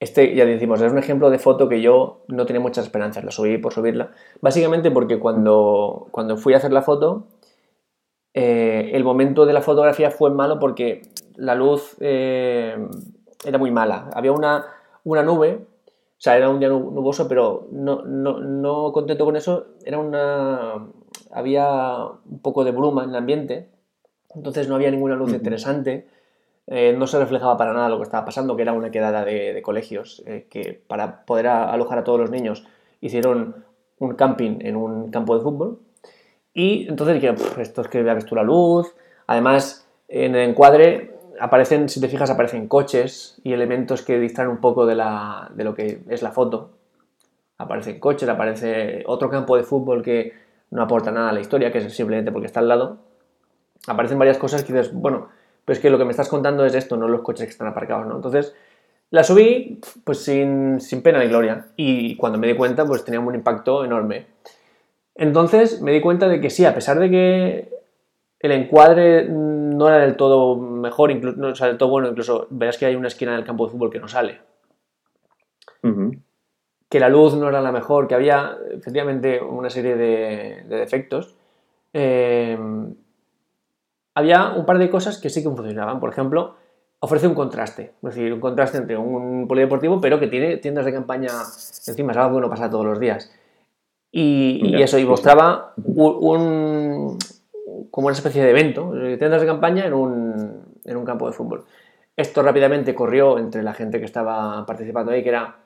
este 0.00 0.34
ya 0.34 0.44
decimos, 0.44 0.80
es 0.80 0.92
un 0.92 0.98
ejemplo 0.98 1.30
de 1.30 1.38
foto 1.38 1.68
que 1.68 1.80
yo 1.80 2.24
no 2.28 2.46
tenía 2.46 2.60
muchas 2.60 2.86
esperanzas, 2.86 3.24
la 3.24 3.30
subí 3.30 3.58
por 3.58 3.72
subirla. 3.72 4.12
Básicamente 4.40 4.90
porque 4.90 5.18
cuando, 5.18 6.08
cuando 6.10 6.36
fui 6.36 6.54
a 6.54 6.58
hacer 6.58 6.72
la 6.72 6.82
foto, 6.82 7.28
eh, 8.34 8.90
el 8.92 9.04
momento 9.04 9.46
de 9.46 9.52
la 9.52 9.62
fotografía 9.62 10.10
fue 10.10 10.30
malo 10.30 10.58
porque 10.58 11.02
la 11.36 11.54
luz 11.54 11.96
eh, 12.00 12.76
era 13.44 13.58
muy 13.58 13.70
mala. 13.70 14.10
Había 14.14 14.32
una, 14.32 14.66
una 15.04 15.22
nube 15.22 15.66
o 16.18 16.20
sea, 16.20 16.36
era 16.36 16.48
un 16.48 16.58
día 16.58 16.70
nuboso, 16.70 17.28
pero 17.28 17.68
no, 17.72 18.02
no, 18.02 18.40
no, 18.40 18.90
contento 18.90 19.26
con 19.26 19.36
eso, 19.36 19.66
era 19.84 19.98
una, 19.98 20.88
había 21.30 22.06
un 22.06 22.38
poco 22.40 22.64
de 22.64 22.70
bruma 22.70 23.04
en 23.04 23.10
el 23.10 23.16
ambiente, 23.16 23.68
entonces 24.34 24.66
no 24.66 24.76
había 24.76 24.90
ninguna 24.90 25.14
luz 25.14 25.34
interesante, 25.34 26.06
eh, 26.68 26.94
no 26.96 27.06
se 27.06 27.18
reflejaba 27.18 27.58
para 27.58 27.74
nada 27.74 27.90
lo 27.90 27.98
que 27.98 28.04
estaba 28.04 28.24
pasando, 28.24 28.56
que 28.56 28.62
era 28.62 28.72
una 28.72 28.90
quedada 28.90 29.26
de, 29.26 29.60
colegios, 29.62 30.22
eh, 30.26 30.46
que 30.48 30.80
para 30.86 31.26
poder 31.26 31.48
alojar 31.48 31.98
a 31.98 32.04
todos 32.04 32.18
los 32.18 32.30
niños 32.30 32.66
hicieron 33.02 33.66
un 33.98 34.14
camping 34.14 34.58
en 34.60 34.76
un 34.76 35.10
campo 35.10 35.36
de 35.36 35.42
fútbol. 35.42 35.80
Y 36.54 36.88
entonces 36.88 37.20
dije, 37.20 37.34
esto 37.60 37.82
es 37.82 37.88
que 37.88 38.02
veas 38.02 38.24
tú 38.24 38.34
la 38.34 38.42
luz. 38.42 38.94
Además, 39.26 39.86
en 40.08 40.34
el 40.34 40.48
encuadre 40.48 41.15
aparecen, 41.40 41.88
si 41.88 42.00
te 42.00 42.08
fijas, 42.08 42.30
aparecen 42.30 42.68
coches 42.68 43.40
y 43.44 43.52
elementos 43.52 44.02
que 44.02 44.18
distraen 44.18 44.50
un 44.50 44.58
poco 44.58 44.86
de, 44.86 44.94
la, 44.94 45.50
de 45.54 45.64
lo 45.64 45.74
que 45.74 46.00
es 46.08 46.22
la 46.22 46.32
foto. 46.32 46.70
Aparecen 47.58 47.98
coches, 48.00 48.28
aparece 48.28 49.02
otro 49.06 49.30
campo 49.30 49.56
de 49.56 49.62
fútbol 49.62 50.02
que 50.02 50.32
no 50.70 50.82
aporta 50.82 51.10
nada 51.10 51.30
a 51.30 51.32
la 51.32 51.40
historia, 51.40 51.72
que 51.72 51.78
es 51.78 51.94
simplemente 51.94 52.32
porque 52.32 52.46
está 52.46 52.60
al 52.60 52.68
lado. 52.68 52.98
Aparecen 53.86 54.18
varias 54.18 54.38
cosas 54.38 54.64
que 54.64 54.72
dices, 54.72 54.92
bueno, 54.92 55.28
pero 55.64 55.74
es 55.74 55.80
que 55.80 55.90
lo 55.90 55.98
que 55.98 56.04
me 56.04 56.10
estás 56.10 56.28
contando 56.28 56.64
es 56.64 56.74
esto, 56.74 56.96
no 56.96 57.08
los 57.08 57.22
coches 57.22 57.46
que 57.46 57.52
están 57.52 57.68
aparcados, 57.68 58.06
¿no? 58.06 58.16
Entonces, 58.16 58.54
la 59.10 59.22
subí 59.22 59.80
pues 60.04 60.24
sin, 60.24 60.78
pena 61.02 61.20
ni 61.20 61.28
gloria 61.28 61.66
y 61.76 62.16
cuando 62.16 62.38
me 62.38 62.48
di 62.48 62.54
cuenta 62.54 62.84
pues 62.84 63.04
tenía 63.04 63.20
un 63.20 63.34
impacto 63.34 63.84
enorme. 63.84 64.26
Entonces 65.14 65.80
me 65.80 65.92
di 65.92 66.00
cuenta 66.00 66.28
de 66.28 66.40
que 66.40 66.50
sí, 66.50 66.64
a 66.64 66.74
pesar 66.74 66.98
de 66.98 67.10
que 67.10 67.75
el 68.46 68.52
encuadre 68.52 69.28
no 69.28 69.88
era 69.88 69.98
del 69.98 70.16
todo 70.16 70.56
mejor, 70.56 71.10
incluso, 71.10 71.38
no, 71.38 71.48
o 71.48 71.54
sea, 71.54 71.68
del 71.68 71.78
todo 71.78 71.90
bueno, 71.90 72.08
incluso 72.08 72.46
verás 72.50 72.78
que 72.78 72.86
hay 72.86 72.96
una 72.96 73.08
esquina 73.08 73.34
del 73.34 73.44
campo 73.44 73.66
de 73.66 73.72
fútbol 73.72 73.90
que 73.90 74.00
no 74.00 74.08
sale. 74.08 74.40
Que 76.88 76.98
la 76.98 77.08
luz 77.08 77.36
no 77.36 77.48
era 77.48 77.60
la 77.60 77.70
mejor, 77.70 78.08
que 78.08 78.16
había 78.16 78.56
efectivamente 78.72 79.40
una 79.40 79.70
serie 79.70 79.94
de, 79.94 80.64
defectos, 80.68 81.36
eh, 81.92 82.58
había 84.14 84.50
un 84.50 84.66
par 84.66 84.78
de 84.78 84.90
cosas 84.90 85.18
que 85.18 85.30
sí 85.30 85.42
que 85.42 85.50
funcionaban. 85.50 86.00
Por 86.00 86.10
ejemplo, 86.10 86.56
ofrece 87.00 87.28
un 87.28 87.34
contraste, 87.34 87.92
es 88.02 88.14
decir, 88.14 88.32
un 88.32 88.40
contraste 88.40 88.78
entre 88.78 88.96
un 88.96 89.46
polideportivo, 89.46 90.00
pero 90.00 90.18
que 90.18 90.26
tiene 90.26 90.56
tiendas 90.56 90.84
de 90.84 90.92
campaña 90.92 91.30
encima, 91.86 92.12
es 92.12 92.18
algo 92.18 92.36
que 92.36 92.40
no 92.40 92.50
pasa 92.50 92.70
todos 92.70 92.86
los 92.86 92.98
días. 92.98 93.30
Y, 94.10 94.82
eso, 94.82 94.98
y 94.98 95.04
mostraba 95.04 95.74
un, 95.76 97.18
como 97.90 98.08
una 98.08 98.16
especie 98.16 98.42
de 98.42 98.50
evento, 98.50 98.92
tiendas 99.18 99.40
de 99.40 99.46
campaña 99.46 99.86
en 99.86 99.94
un, 99.94 100.62
en 100.84 100.96
un 100.96 101.04
campo 101.04 101.26
de 101.26 101.32
fútbol. 101.32 101.64
Esto 102.16 102.42
rápidamente 102.42 102.94
corrió 102.94 103.38
entre 103.38 103.62
la 103.62 103.74
gente 103.74 103.98
que 103.98 104.06
estaba 104.06 104.64
participando 104.64 105.12
ahí, 105.12 105.22
que 105.22 105.28
era 105.28 105.56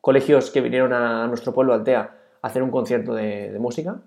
colegios 0.00 0.50
que 0.50 0.60
vinieron 0.60 0.92
a 0.92 1.26
nuestro 1.28 1.52
pueblo, 1.52 1.72
Altea, 1.72 2.16
a 2.42 2.46
hacer 2.46 2.62
un 2.62 2.70
concierto 2.70 3.14
de, 3.14 3.56
música, 3.60 4.00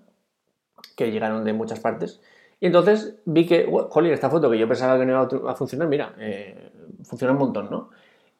que 0.96 1.10
llegaron 1.10 1.44
de 1.44 1.52
muchas 1.52 1.80
partes. 1.80 2.20
Y 2.60 2.66
entonces 2.66 3.16
vi 3.24 3.46
que, 3.46 3.70
jolín, 3.88 4.12
esta 4.12 4.30
foto 4.30 4.50
que 4.50 4.58
yo 4.58 4.68
pensaba 4.68 4.98
que 4.98 5.06
no 5.06 5.28
iba 5.28 5.50
a 5.50 5.54
funcionar, 5.54 5.88
mira, 5.88 6.14
eh, 6.18 6.70
funciona 7.04 7.32
un 7.32 7.38
montón, 7.38 7.68
¿no? 7.70 7.90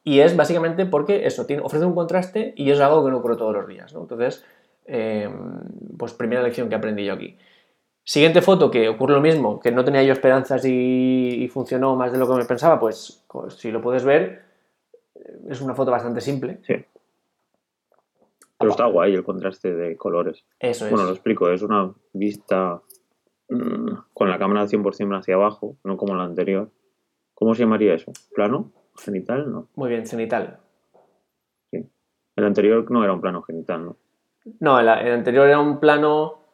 Y 0.03 0.19
es 0.19 0.35
básicamente 0.35 0.85
porque 0.85 1.25
eso, 1.25 1.47
tiene, 1.47 1.63
ofrece 1.63 1.85
un 1.85 1.95
contraste 1.95 2.53
y 2.55 2.69
es 2.69 2.79
algo 2.79 3.03
que 3.03 3.11
no 3.11 3.17
ocurre 3.17 3.37
todos 3.37 3.53
los 3.53 3.67
días, 3.67 3.91
¿no? 3.93 4.01
Entonces, 4.01 4.45
eh, 4.85 5.27
pues 5.97 6.13
primera 6.13 6.43
lección 6.43 6.69
que 6.69 6.75
aprendí 6.75 7.05
yo 7.05 7.13
aquí. 7.13 7.37
Siguiente 8.07 8.43
foto 8.43 8.69
que 8.69 8.87
ocurre 8.87 9.15
lo 9.15 9.21
mismo, 9.21 9.59
que 9.59 9.71
no 9.71 9.83
tenía 9.83 10.03
yo 10.03 10.13
esperanzas 10.13 10.63
y, 10.63 11.43
y 11.43 11.47
funcionó 11.47 11.95
más 11.95 12.11
de 12.11 12.19
lo 12.19 12.27
que 12.27 12.35
me 12.35 12.45
pensaba, 12.45 12.79
pues, 12.79 13.25
pues, 13.27 13.55
si 13.55 13.71
lo 13.71 13.81
puedes 13.81 14.05
ver, 14.05 14.43
es 15.49 15.59
una 15.59 15.73
foto 15.73 15.89
bastante 15.89 16.21
simple. 16.21 16.59
Sí. 16.61 16.75
Pero 18.57 18.71
está 18.71 18.85
guay 18.85 19.13
el 19.15 19.23
contraste 19.23 19.73
de 19.73 19.97
colores. 19.97 20.45
Eso 20.59 20.85
es. 20.85 20.91
Bueno, 20.91 21.07
lo 21.07 21.13
explico, 21.13 21.49
es 21.49 21.61
una 21.61 21.93
vista 22.13 22.81
mm, 23.49 23.91
con 24.13 24.29
la 24.29 24.37
cámara 24.37 24.65
100% 24.65 25.17
hacia 25.17 25.35
abajo, 25.35 25.75
no 25.83 25.97
como 25.97 26.15
la 26.15 26.23
anterior. 26.23 26.69
¿Cómo 27.33 27.53
se 27.53 27.63
llamaría 27.63 27.95
eso? 27.95 28.13
¿Plano? 28.33 28.71
¿Genital? 28.97 29.51
No. 29.51 29.67
Muy 29.75 29.89
bien, 29.89 30.05
cenital. 30.05 30.59
Sí. 31.71 31.85
El 32.35 32.45
anterior 32.45 32.89
no 32.89 33.03
era 33.03 33.13
un 33.13 33.19
plano 33.19 33.41
genital, 33.41 33.83
¿no? 33.83 33.97
No, 34.59 34.79
el, 34.79 34.87
el 34.87 35.11
anterior 35.11 35.47
era 35.47 35.59
un 35.59 35.79
plano. 35.79 36.44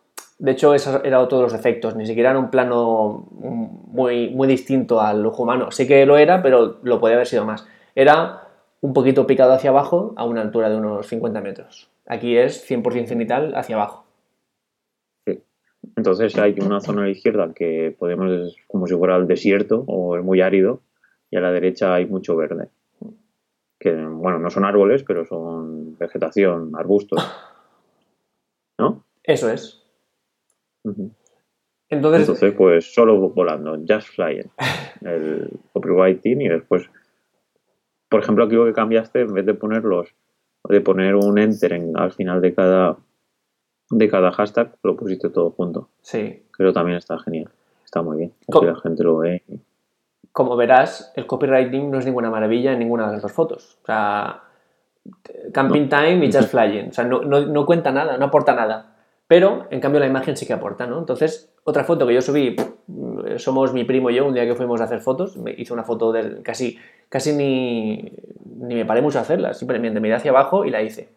De 0.41 0.53
hecho, 0.53 0.73
eso 0.73 1.03
era 1.03 1.19
otro 1.19 1.37
de 1.37 1.43
los 1.43 1.53
efectos. 1.53 1.95
Ni 1.95 2.07
siquiera 2.07 2.31
era 2.31 2.39
un 2.39 2.49
plano 2.49 3.27
muy, 3.29 4.31
muy 4.31 4.47
distinto 4.47 4.99
al 4.99 5.23
ojo 5.23 5.43
humano. 5.43 5.69
Sí 5.69 5.85
que 5.85 6.03
lo 6.07 6.17
era, 6.17 6.41
pero 6.41 6.79
lo 6.81 6.99
podía 6.99 7.13
haber 7.13 7.27
sido 7.27 7.45
más. 7.45 7.67
Era 7.93 8.47
un 8.81 8.91
poquito 8.91 9.27
picado 9.27 9.53
hacia 9.53 9.69
abajo 9.69 10.15
a 10.17 10.25
una 10.25 10.41
altura 10.41 10.71
de 10.71 10.77
unos 10.77 11.05
50 11.05 11.41
metros. 11.41 11.91
Aquí 12.07 12.35
es 12.35 12.67
100% 12.67 13.05
cenital 13.05 13.53
hacia 13.53 13.75
abajo. 13.75 14.07
Sí. 15.27 15.43
Entonces 15.95 16.35
hay 16.39 16.55
una 16.59 16.79
zona 16.79 17.03
a 17.03 17.05
la 17.05 17.11
izquierda 17.11 17.53
que 17.53 17.95
podemos 17.99 18.31
es 18.31 18.55
como 18.65 18.87
si 18.87 18.95
fuera 18.95 19.17
el 19.17 19.27
desierto 19.27 19.83
o 19.85 20.17
es 20.17 20.23
muy 20.23 20.41
árido 20.41 20.81
y 21.29 21.37
a 21.37 21.41
la 21.41 21.51
derecha 21.51 21.93
hay 21.93 22.07
mucho 22.07 22.35
verde. 22.35 22.69
Que, 23.79 23.93
bueno, 23.93 24.39
no 24.39 24.49
son 24.49 24.65
árboles, 24.65 25.03
pero 25.03 25.23
son 25.23 25.99
vegetación, 25.99 26.71
arbustos. 26.75 27.23
¿No? 28.79 29.03
Eso 29.23 29.47
es. 29.47 29.80
Entonces, 30.83 32.21
Entonces, 32.21 32.53
pues 32.57 32.93
solo 32.93 33.17
volando, 33.29 33.77
just 33.87 34.07
flying. 34.15 34.49
El 35.01 35.49
copywriting 35.73 36.41
y 36.41 36.47
después, 36.49 36.89
por 38.09 38.21
ejemplo, 38.21 38.45
aquí 38.45 38.55
lo 38.55 38.65
que 38.65 38.73
cambiaste, 38.73 39.21
en 39.21 39.33
vez 39.33 39.45
de 39.45 39.53
poner 39.53 39.83
los, 39.83 40.13
de 40.69 40.81
poner 40.81 41.15
un 41.15 41.37
enter 41.39 41.73
en- 41.73 41.97
al 41.97 42.11
final 42.11 42.41
de 42.41 42.53
cada 42.53 42.97
de 43.93 44.07
cada 44.09 44.31
hashtag, 44.31 44.73
lo 44.83 44.95
pusiste 44.95 45.29
todo 45.29 45.51
junto. 45.51 45.89
sí. 46.01 46.43
Eso 46.57 46.71
también 46.73 46.97
está 46.97 47.17
genial. 47.19 47.49
Está 47.83 48.01
muy 48.03 48.17
bien. 48.17 48.33
La 48.67 48.75
gente 48.75 49.03
lo 49.03 49.17
ve. 49.17 49.41
Como 50.31 50.55
verás, 50.55 51.11
el 51.15 51.25
copywriting 51.25 51.89
no 51.91 51.97
es 51.97 52.05
ninguna 52.05 52.29
maravilla 52.29 52.71
en 52.71 52.79
ninguna 52.79 53.07
de 53.07 53.13
las 53.13 53.21
dos 53.23 53.31
fotos. 53.33 53.79
O 53.81 53.85
sea, 53.87 54.43
camping 55.51 55.89
time 55.89 56.23
y 56.25 56.31
just 56.31 56.49
flying. 56.51 56.89
O 56.89 56.93
sea, 56.93 57.03
no, 57.03 57.21
no- 57.23 57.45
no 57.47 57.65
cuenta 57.65 57.91
nada, 57.91 58.17
no 58.17 58.25
aporta 58.25 58.53
nada. 58.55 58.90
Pero, 59.31 59.67
en 59.69 59.79
cambio, 59.79 60.01
la 60.01 60.07
imagen 60.07 60.35
sí 60.35 60.45
que 60.45 60.51
aporta, 60.51 60.85
¿no? 60.85 60.99
Entonces, 60.99 61.53
otra 61.63 61.85
foto 61.85 62.05
que 62.05 62.13
yo 62.13 62.21
subí, 62.21 62.53
somos 63.37 63.71
mi 63.71 63.85
primo 63.85 64.09
y 64.09 64.15
yo, 64.15 64.25
un 64.25 64.33
día 64.33 64.45
que 64.45 64.55
fuimos 64.55 64.81
a 64.81 64.83
hacer 64.83 64.99
fotos, 64.99 65.37
me 65.37 65.55
hice 65.57 65.71
una 65.71 65.85
foto 65.85 66.11
del 66.11 66.43
casi, 66.43 66.77
casi 67.07 67.31
ni, 67.31 68.11
ni 68.57 68.75
me 68.75 68.83
paré 68.83 69.01
mucho 69.01 69.19
a 69.19 69.21
hacerla, 69.21 69.53
simplemente 69.53 70.01
miré 70.01 70.15
hacia 70.15 70.31
abajo 70.31 70.65
y 70.65 70.69
la 70.69 70.81
hice. 70.81 71.11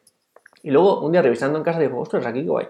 Y 0.63 0.71
luego, 0.71 1.01
un 1.01 1.11
día 1.11 1.23
revisando 1.23 1.59
en 1.59 1.65
casa, 1.65 1.81
digo, 1.81 1.99
ostras, 1.99 2.25
aquí 2.25 2.43
qué 2.43 2.49
guay. 2.49 2.67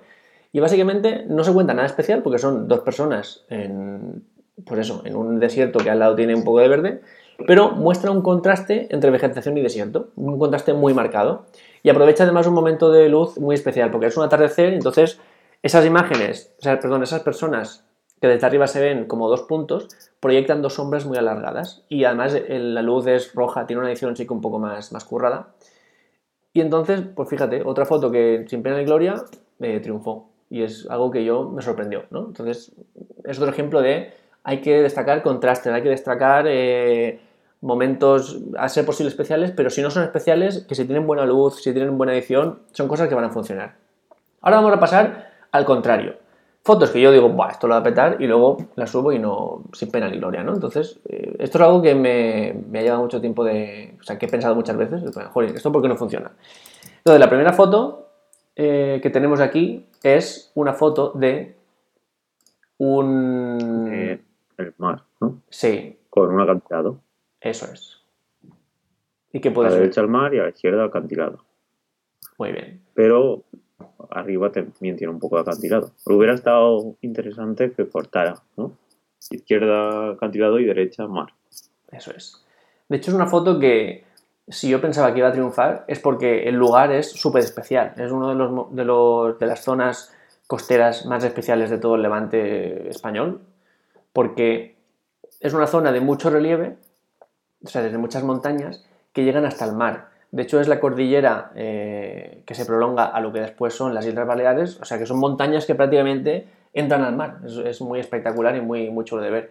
Y 0.51 0.61
básicamente 0.61 1.27
no 1.29 1.45
se 1.45 1.53
cuenta 1.53 1.75
nada 1.75 1.89
especial 1.89 2.23
porque 2.23 2.39
son 2.39 2.67
dos 2.67 2.81
personas 2.81 3.45
en, 3.51 4.25
pues 4.65 4.81
eso, 4.81 5.03
en 5.05 5.15
un 5.15 5.41
desierto 5.41 5.79
que 5.79 5.91
al 5.91 5.99
lado 5.99 6.15
tiene 6.15 6.35
un 6.35 6.45
poco 6.45 6.61
de 6.61 6.69
verde, 6.69 7.01
pero 7.47 7.73
muestra 7.73 8.11
un 8.11 8.23
contraste 8.23 8.87
entre 8.89 9.11
vegetación 9.11 9.59
y 9.59 9.61
desierto, 9.61 10.09
un 10.17 10.39
contraste 10.39 10.73
muy 10.73 10.95
marcado. 10.95 11.45
Y 11.83 11.91
aprovecha 11.91 12.25
además 12.25 12.47
un 12.47 12.55
momento 12.55 12.91
de 12.91 13.11
luz 13.11 13.37
muy 13.39 13.55
especial 13.55 13.91
porque 13.91 14.07
es 14.07 14.17
un 14.17 14.25
atardecer, 14.25 14.73
entonces 14.73 15.21
esas 15.65 15.87
imágenes, 15.87 16.55
o 16.59 16.63
sea, 16.63 16.79
perdón, 16.79 17.03
esas 17.03 17.23
personas 17.23 17.87
que 18.21 18.29
desde 18.29 18.47
arriba 18.47 18.67
se 18.67 18.83
ven 18.83 19.07
como 19.07 19.31
dos 19.31 19.45
puntos, 19.45 19.89
proyectan 20.21 20.61
dos 20.61 20.75
sombras 20.75 21.07
muy 21.07 21.17
alargadas. 21.17 21.87
Y 21.89 22.05
además 22.05 22.37
la 22.49 22.83
luz 22.83 23.07
es 23.07 23.33
roja, 23.35 23.67
tiene 23.67 23.81
una 23.81 23.89
edición 23.89 24.15
sí 24.15 24.27
un 24.29 24.43
poco 24.43 24.59
más, 24.59 24.93
más 24.93 25.07
currada. 25.07 25.55
Y 26.53 26.61
entonces, 26.61 27.01
pues 27.17 27.31
fíjate, 27.31 27.63
otra 27.65 27.87
foto 27.87 28.11
que 28.11 28.45
sin 28.47 28.63
pena 28.63 28.77
ni 28.77 28.85
gloria 28.85 29.15
eh, 29.59 29.81
triunfó. 29.81 30.29
Y 30.51 30.63
es 30.63 30.87
algo 30.91 31.11
que 31.11 31.25
yo 31.25 31.49
me 31.49 31.63
sorprendió, 31.63 32.05
¿no? 32.11 32.27
Entonces, 32.27 32.73
es 33.25 33.39
otro 33.39 33.51
ejemplo 33.51 33.81
de 33.81 34.13
hay 34.43 34.61
que 34.61 34.83
destacar 34.83 35.23
contrastes, 35.23 35.73
hay 35.73 35.83
que 35.83 35.89
destacar 35.89 36.45
eh, 36.47 37.21
momentos 37.63 38.39
a 38.59 38.69
ser 38.69 38.85
posible 38.85 39.09
especiales, 39.09 39.51
pero 39.51 39.71
si 39.71 39.81
no 39.81 39.91
son 39.91 40.03
especiales, 40.03 40.67
que 40.69 40.75
si 40.75 40.85
tienen 40.85 41.07
buena 41.07 41.25
luz, 41.25 41.63
si 41.63 41.73
tienen 41.73 41.97
buena 41.97 42.13
edición, 42.13 42.61
son 42.73 42.87
cosas 42.87 43.09
que 43.09 43.15
van 43.15 43.25
a 43.25 43.31
funcionar. 43.31 43.77
Ahora 44.43 44.57
vamos 44.57 44.75
a 44.75 44.79
pasar 44.79 45.34
al 45.55 45.65
contrario. 45.65 46.17
Fotos 46.63 46.91
que 46.91 47.01
yo 47.01 47.13
digo, 47.13 47.29
Buah, 47.29 47.51
esto 47.51 47.67
lo 47.69 47.75
va 47.75 47.81
a 47.81 47.83
petar 47.83 48.17
y 48.21 48.27
luego 48.27 48.57
las 48.75 48.91
subo 48.91 49.13
y 49.13 49.19
no, 49.19 49.63
sin 49.73 49.91
pena 49.91 50.09
ni 50.09 50.17
gloria, 50.19 50.43
¿no? 50.43 50.55
Entonces, 50.55 50.99
eh, 51.09 51.37
esto 51.39 51.59
es 51.59 51.65
algo 51.65 51.83
que 51.83 51.95
me, 51.95 52.55
me 52.71 52.79
ha 52.79 52.83
llevado 52.83 53.03
mucho 53.03 53.21
tiempo 53.21 53.45
de, 53.45 53.97
o 54.01 54.03
sea, 54.03 54.19
que 54.19 54.27
he 54.27 54.29
pensado 54.29 54.55
muchas 54.55 54.77
veces, 54.77 55.03
joder, 55.33 55.55
¿esto 55.55 55.71
por 55.71 55.83
qué 55.83 55.89
no 55.89 55.97
funciona? 55.97 56.33
Entonces, 56.99 57.21
la 57.21 57.29
primera 57.29 57.53
foto 57.53 58.09
eh, 58.57 58.99
que 59.03 59.11
tenemos 59.11 59.41
aquí 59.41 59.87
es 60.03 60.51
una 60.55 60.73
foto 60.73 61.13
de 61.15 61.55
un... 62.79 63.89
Eh, 63.93 64.21
el 64.59 64.75
mar, 64.79 65.03
¿no? 65.21 65.41
Sí, 65.51 65.99
Con 66.11 66.33
un 66.33 66.41
acantilado. 66.41 66.99
eso 67.41 67.67
es. 67.73 68.01
¿Y 69.33 69.41
qué 69.41 69.51
A 69.51 69.53
puede 69.53 69.69
la 69.69 69.73
ser? 69.73 69.81
derecha 69.83 70.01
el 70.01 70.09
mar 70.09 70.33
y 70.35 70.39
a 70.39 70.45
la 70.45 70.49
izquierda 70.49 70.85
acantilado. 70.85 71.45
Muy 72.39 72.53
bien. 72.53 72.81
Pero 72.95 73.43
arriba 74.11 74.51
también 74.51 74.97
tiene 74.97 75.13
un 75.13 75.19
poco 75.19 75.37
de 75.37 75.43
acantilado. 75.43 75.91
Pero 76.05 76.17
hubiera 76.17 76.35
estado 76.35 76.95
interesante 77.03 77.73
que 77.73 77.89
cortara, 77.89 78.35
¿no? 78.57 78.73
Izquierda 79.31 80.11
acantilado 80.13 80.59
y 80.59 80.65
derecha 80.65 81.07
mar. 81.07 81.29
Eso 81.91 82.11
es. 82.13 82.45
De 82.89 82.97
hecho, 82.99 83.11
es 83.11 83.15
una 83.15 83.27
foto 83.27 83.59
que, 83.59 84.05
si 84.49 84.69
yo 84.69 84.81
pensaba 84.81 85.13
que 85.13 85.21
iba 85.21 85.29
a 85.29 85.33
triunfar, 85.33 85.85
es 85.89 85.99
porque 86.01 86.45
el 86.49 86.55
lugar 86.57 86.93
es 86.93 87.11
súper 87.11 87.43
especial. 87.43 87.95
Es 87.97 88.13
uno 88.13 88.29
de, 88.29 88.35
los, 88.35 88.75
de, 88.77 88.85
los- 88.85 89.39
de 89.39 89.47
las 89.47 89.65
zonas 89.65 90.13
costeras 90.47 91.07
más 91.07 91.25
especiales 91.25 91.71
de 91.71 91.79
todo 91.79 91.95
el 91.95 92.03
levante 92.03 92.89
español, 92.91 93.41
porque 94.13 94.77
es 95.41 95.55
una 95.55 95.67
zona 95.67 95.91
de 95.93 96.01
mucho 96.01 96.29
relieve, 96.29 96.77
o 97.65 97.69
sea, 97.69 97.83
desde 97.83 97.97
muchas 97.97 98.23
montañas, 98.23 98.85
que 99.15 99.25
llegan 99.25 99.47
hasta 99.47 99.65
el 99.65 99.73
mar. 99.73 100.11
De 100.35 100.43
hecho, 100.43 100.61
es 100.61 100.67
la 100.67 100.81
cordillera 100.81 101.53
eh, 101.55 102.43
que 102.45 102.55
se 102.57 102.67
prolonga 102.67 103.05
a 103.05 103.21
lo 103.21 103.33
que 103.33 103.39
después 103.41 103.73
son 103.73 103.95
las 103.95 104.05
Islas 104.05 104.27
Baleares, 104.27 104.81
o 104.81 104.85
sea, 104.85 104.99
que 104.99 105.07
son 105.07 105.19
montañas 105.19 105.65
que 105.65 105.77
prácticamente 105.77 106.49
entran 106.73 107.03
al 107.03 107.15
mar. 107.15 107.37
Es, 107.47 107.57
es 107.59 107.81
muy 107.81 108.01
espectacular 108.01 108.57
y 108.57 108.61
muy, 108.61 108.91
muy 108.91 109.05
chulo 109.05 109.23
de 109.23 109.31
ver. 109.31 109.51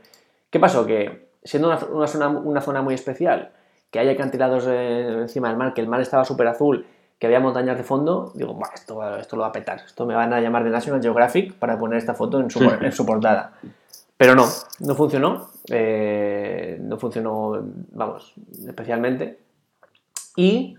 ¿Qué 0.49 0.59
pasó? 0.59 0.85
Que 0.85 1.27
siendo 1.43 1.69
una, 1.69 1.79
una 1.89 2.07
zona, 2.07 2.27
una 2.27 2.59
zona 2.61 2.81
muy 2.81 2.93
especial, 2.95 3.51
que 3.91 3.99
haya 3.99 4.11
acantilados 4.11 4.65
eh, 4.67 5.07
encima 5.21 5.47
del 5.47 5.57
mar, 5.57 5.73
que 5.73 5.79
el 5.79 5.87
mar 5.87 6.01
estaba 6.01 6.25
súper 6.25 6.47
azul, 6.47 6.85
que 7.17 7.27
había 7.27 7.39
montañas 7.39 7.77
de 7.77 7.83
fondo, 7.83 8.33
digo, 8.35 8.53
"Buah, 8.53 8.73
esto, 8.75 9.17
esto 9.17 9.37
lo 9.37 9.43
va 9.43 9.47
a 9.49 9.51
petar. 9.53 9.81
Esto 9.85 10.05
me 10.05 10.15
van 10.15 10.33
a 10.33 10.41
llamar 10.41 10.65
de 10.65 10.69
National 10.69 11.01
Geographic 11.01 11.53
para 11.53 11.77
poner 11.77 11.97
esta 11.99 12.13
foto 12.13 12.41
en 12.41 12.49
su, 12.49 12.59
en 12.81 12.91
su 12.91 13.05
portada. 13.05 13.53
Pero 14.17 14.35
no, 14.35 14.45
no 14.81 14.95
funcionó. 14.95 15.47
eh, 15.69 16.77
no 16.81 16.97
funcionó, 16.97 17.57
vamos, 17.93 18.33
especialmente. 18.67 19.37
Y 20.35 20.75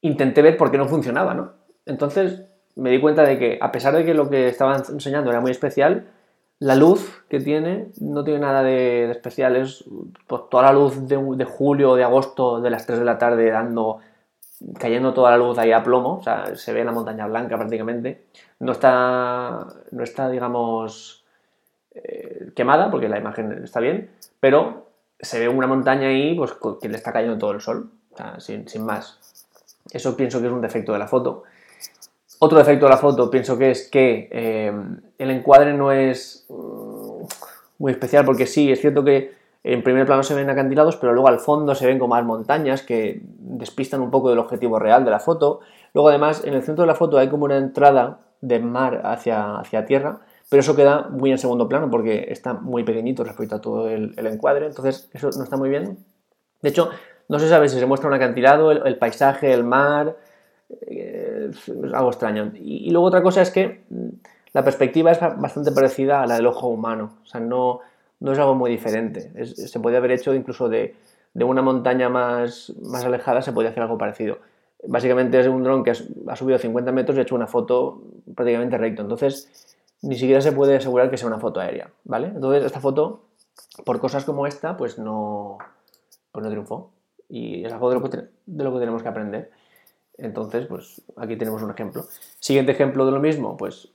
intenté 0.00 0.42
ver 0.42 0.56
por 0.56 0.70
qué 0.70 0.78
no 0.78 0.88
funcionaba, 0.88 1.34
¿no? 1.34 1.52
Entonces 1.86 2.42
me 2.74 2.90
di 2.90 3.00
cuenta 3.00 3.22
de 3.22 3.38
que, 3.38 3.58
a 3.60 3.72
pesar 3.72 3.94
de 3.94 4.04
que 4.04 4.14
lo 4.14 4.28
que 4.28 4.48
estaban 4.48 4.82
enseñando 4.90 5.30
era 5.30 5.40
muy 5.40 5.50
especial, 5.50 6.06
la 6.58 6.76
luz 6.76 7.24
que 7.28 7.40
tiene 7.40 7.88
no 8.00 8.22
tiene 8.22 8.40
nada 8.40 8.62
de, 8.62 9.10
especial. 9.10 9.56
Es 9.56 9.84
pues, 10.26 10.42
toda 10.48 10.64
la 10.64 10.72
luz 10.72 11.08
de, 11.08 11.44
julio 11.44 11.90
o 11.90 11.96
de 11.96 12.04
agosto 12.04 12.60
de 12.60 12.70
las 12.70 12.86
3 12.86 13.00
de 13.00 13.04
la 13.04 13.18
tarde 13.18 13.50
dando 13.50 13.98
cayendo 14.78 15.12
toda 15.12 15.32
la 15.32 15.38
luz 15.38 15.58
ahí 15.58 15.72
a 15.72 15.82
plomo, 15.82 16.18
o 16.18 16.22
sea, 16.22 16.54
se 16.54 16.72
ve 16.72 16.84
la 16.84 16.92
montaña 16.92 17.26
blanca 17.26 17.56
prácticamente. 17.56 18.26
No 18.60 18.72
está, 18.72 19.66
no 19.90 20.04
está 20.04 20.28
digamos, 20.28 21.24
eh, 21.94 22.52
quemada, 22.54 22.90
porque 22.90 23.08
la 23.08 23.18
imagen 23.18 23.64
está 23.64 23.80
bien, 23.80 24.10
pero 24.38 24.86
se 25.18 25.40
ve 25.40 25.48
una 25.48 25.66
montaña 25.66 26.08
ahí 26.08 26.36
pues, 26.36 26.52
que 26.80 26.88
le 26.88 26.96
está 26.96 27.12
cayendo 27.12 27.38
todo 27.38 27.50
el 27.50 27.60
sol, 27.60 27.90
sin, 28.38 28.84
más. 28.84 29.18
Eso 29.90 30.16
pienso 30.16 30.40
que 30.40 30.46
es 30.46 30.52
un 30.52 30.60
defecto 30.60 30.92
de 30.92 30.98
la 30.98 31.08
foto. 31.08 31.44
Otro 32.38 32.58
defecto 32.58 32.86
de 32.86 32.90
la 32.90 32.96
foto 32.96 33.30
pienso 33.30 33.56
que 33.56 33.70
es 33.70 33.88
que 33.88 34.28
eh, 34.30 34.72
el 35.18 35.30
encuadre 35.30 35.74
no 35.74 35.92
es 35.92 36.46
mm, 36.48 37.24
muy 37.78 37.92
especial, 37.92 38.24
porque 38.24 38.46
sí, 38.46 38.70
es 38.70 38.80
cierto 38.80 39.04
que 39.04 39.32
en 39.64 39.82
primer 39.82 40.06
plano 40.06 40.22
se 40.22 40.34
ven 40.34 40.50
acantilados, 40.50 40.96
pero 40.96 41.12
luego 41.12 41.28
al 41.28 41.38
fondo 41.38 41.74
se 41.74 41.86
ven 41.86 41.98
como 41.98 42.14
más 42.14 42.24
montañas 42.24 42.82
que 42.82 43.20
despistan 43.38 44.00
un 44.00 44.10
poco 44.10 44.30
del 44.30 44.40
objetivo 44.40 44.78
real 44.78 45.04
de 45.04 45.12
la 45.12 45.20
foto. 45.20 45.60
Luego 45.94 46.08
además 46.08 46.42
en 46.44 46.54
el 46.54 46.62
centro 46.62 46.82
de 46.82 46.88
la 46.88 46.94
foto 46.96 47.18
hay 47.18 47.28
como 47.28 47.44
una 47.44 47.58
entrada 47.58 48.18
de 48.40 48.58
mar 48.58 49.02
hacia, 49.04 49.58
hacia 49.58 49.86
tierra, 49.86 50.20
pero 50.48 50.60
eso 50.60 50.74
queda 50.74 51.08
muy 51.10 51.30
en 51.30 51.38
segundo 51.38 51.68
plano 51.68 51.90
porque 51.90 52.26
está 52.28 52.54
muy 52.54 52.82
pequeñito 52.82 53.22
respecto 53.22 53.54
a 53.54 53.60
todo 53.60 53.88
el 53.88 54.14
encuadre, 54.18 54.66
entonces 54.66 55.08
eso 55.12 55.30
no 55.36 55.44
está 55.44 55.56
muy 55.56 55.68
bien. 55.68 55.98
De 56.62 56.68
hecho, 56.68 56.90
no 57.32 57.38
se 57.38 57.48
sabe 57.48 57.70
si 57.70 57.78
se 57.78 57.86
muestra 57.86 58.08
un 58.08 58.14
acantilado, 58.14 58.70
el, 58.72 58.98
paisaje, 58.98 59.54
el 59.54 59.64
mar, 59.64 60.18
eh, 60.82 61.48
es 61.50 61.66
algo 61.94 62.10
extraño. 62.10 62.52
Y, 62.54 62.90
luego 62.90 63.06
otra 63.06 63.22
cosa 63.22 63.40
es 63.40 63.50
que 63.50 63.84
mm, 63.88 64.08
la 64.52 64.62
perspectiva 64.62 65.12
es 65.12 65.18
ba- 65.18 65.30
bastante 65.30 65.72
parecida 65.72 66.20
a 66.22 66.26
la 66.26 66.36
del 66.36 66.46
ojo 66.46 66.68
humano, 66.68 67.14
o 67.22 67.26
sea, 67.26 67.40
no, 67.40 67.80
no 68.20 68.32
es 68.32 68.38
algo 68.38 68.54
muy 68.54 68.70
diferente. 68.70 69.32
Se 69.46 69.80
podría 69.80 69.98
haber 69.98 70.10
hecho 70.10 70.34
incluso 70.34 70.68
de, 70.68 70.94
de 71.32 71.44
una 71.44 71.62
montaña 71.62 72.10
más, 72.10 72.70
más 72.82 73.02
alejada, 73.02 73.40
se 73.40 73.52
podría 73.52 73.70
hacer 73.70 73.82
algo 73.82 73.96
parecido. 73.96 74.36
Básicamente 74.86 75.40
es 75.40 75.46
un 75.46 75.62
dron 75.64 75.84
que 75.84 75.92
ha 75.92 76.36
subido 76.36 76.58
50 76.58 76.92
metros 76.92 77.16
y 77.16 77.20
ha 77.20 77.22
hecho 77.22 77.34
una 77.34 77.46
foto 77.46 78.02
prácticamente 78.34 78.76
recto. 78.76 79.00
Entonces, 79.00 79.48
ni 80.02 80.16
siquiera 80.16 80.42
se 80.42 80.52
puede 80.52 80.76
asegurar 80.76 81.08
que 81.10 81.16
sea 81.16 81.28
una 81.28 81.38
foto 81.38 81.60
aérea, 81.60 81.88
¿vale? 82.04 82.26
Entonces, 82.26 82.62
esta 82.64 82.80
foto 82.80 83.22
por 83.86 84.00
cosas 84.00 84.26
como 84.26 84.46
esta, 84.46 84.76
pues 84.76 84.98
no, 84.98 85.56
pues 86.30 86.44
no 86.44 86.50
triunfó. 86.50 86.90
Y 87.28 87.64
es 87.64 87.72
algo 87.72 87.88
de 87.90 87.98
lo, 87.98 88.08
que, 88.08 88.18
de 88.46 88.64
lo 88.64 88.72
que 88.72 88.80
tenemos 88.80 89.02
que 89.02 89.08
aprender. 89.08 89.50
Entonces, 90.18 90.66
pues 90.66 91.02
aquí 91.16 91.36
tenemos 91.36 91.62
un 91.62 91.70
ejemplo. 91.70 92.04
Siguiente 92.38 92.72
ejemplo 92.72 93.06
de 93.06 93.12
lo 93.12 93.20
mismo, 93.20 93.56
pues 93.56 93.88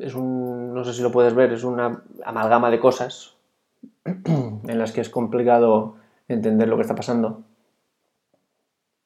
es 0.00 0.14
un, 0.14 0.74
no 0.74 0.84
sé 0.84 0.92
si 0.92 1.02
lo 1.02 1.10
puedes 1.10 1.34
ver, 1.34 1.52
es 1.52 1.64
una 1.64 2.02
amalgama 2.24 2.70
de 2.70 2.80
cosas 2.80 3.36
en 4.04 4.78
las 4.78 4.92
que 4.92 5.00
es 5.00 5.08
complicado 5.08 5.96
entender 6.28 6.68
lo 6.68 6.76
que 6.76 6.82
está 6.82 6.94
pasando. 6.94 7.42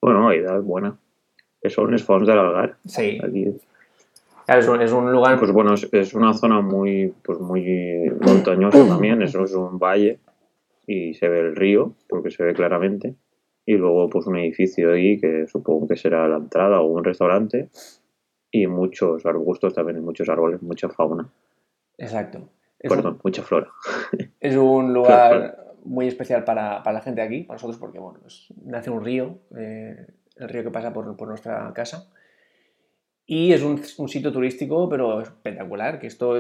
Bueno, 0.01 0.29
la 0.29 0.37
idea 0.37 0.57
es 0.57 0.65
buena. 0.65 0.97
Que 1.61 1.71
son 1.71 1.91
los 1.91 2.05
fondos 2.05 2.29
del 2.29 2.39
Algar. 2.39 2.77
Sí. 2.87 3.21
Aquí. 3.23 3.57
Claro, 4.47 4.61
es 4.61 4.69
un, 4.69 4.83
es 4.83 4.93
un 4.93 5.13
lugar... 5.13 5.39
Pues 5.39 5.53
bueno, 5.53 5.75
es, 5.75 5.89
es 5.93 6.15
una 6.15 6.33
zona 6.33 6.61
muy, 6.61 7.13
pues 7.23 7.39
muy 7.41 8.11
montañosa 8.21 8.87
también. 8.87 9.21
Eso 9.23 9.45
es 9.45 9.53
un 9.55 9.79
valle 9.79 10.21
y 10.89 11.13
se 11.15 11.29
ve 11.29 11.41
el 11.41 11.55
río, 11.55 11.95
porque 12.09 12.31
se 12.31 12.43
ve 12.43 12.55
claramente. 12.55 13.15
Y 13.67 13.75
luego 13.75 14.09
pues 14.09 14.27
un 14.27 14.39
edificio 14.39 14.93
ahí 14.93 15.21
que 15.21 15.47
supongo 15.47 15.87
que 15.87 15.97
será 15.97 16.27
la 16.27 16.39
entrada 16.39 16.81
o 16.81 16.87
un 16.87 17.05
restaurante. 17.05 17.69
Y 18.51 18.67
muchos 18.67 19.27
arbustos 19.27 19.75
también, 19.75 20.03
muchos 20.03 20.27
árboles, 20.31 20.63
mucha 20.63 20.89
fauna. 20.89 21.29
Exacto. 21.99 22.49
Es 22.79 22.91
Perdón, 22.91 23.15
un, 23.15 23.21
mucha 23.23 23.43
flora. 23.43 23.69
es 24.41 24.57
un 24.57 24.95
lugar 24.95 25.75
muy 25.85 26.07
especial 26.09 26.45
para, 26.45 26.83
para 26.83 26.95
la 26.95 27.01
gente 27.03 27.21
de 27.21 27.27
aquí, 27.27 27.43
para 27.43 27.57
nosotros, 27.57 27.79
porque 27.79 27.99
bueno, 27.99 28.21
es- 28.27 28.49
nace 28.65 28.89
un 28.89 29.05
río, 29.05 29.39
eh, 29.57 30.07
el 30.37 30.49
río 30.49 30.63
que 30.63 30.71
pasa 30.71 30.93
por, 30.95 31.15
por 31.19 31.29
nuestra 31.29 31.71
casa. 31.75 32.11
Y 33.27 33.53
es 33.53 33.63
un, 33.63 33.83
un 33.99 34.09
sitio 34.09 34.33
turístico, 34.33 34.89
pero 34.89 35.21
espectacular, 35.21 35.99
que 36.01 36.07
esto 36.07 36.39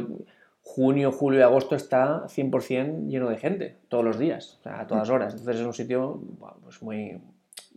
junio, 0.74 1.10
julio 1.12 1.40
y 1.40 1.42
agosto 1.42 1.74
está 1.74 2.24
100% 2.28 3.08
lleno 3.08 3.28
de 3.30 3.38
gente, 3.38 3.76
todos 3.88 4.04
los 4.04 4.18
días, 4.18 4.58
o 4.60 4.62
sea, 4.64 4.80
a 4.80 4.86
todas 4.86 5.08
horas. 5.10 5.32
Entonces 5.34 5.60
es 5.60 5.66
un 5.66 5.72
sitio 5.72 6.20
pues 6.62 6.82
muy, 6.82 7.18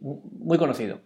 muy 0.01 0.57
conocido. 0.57 0.97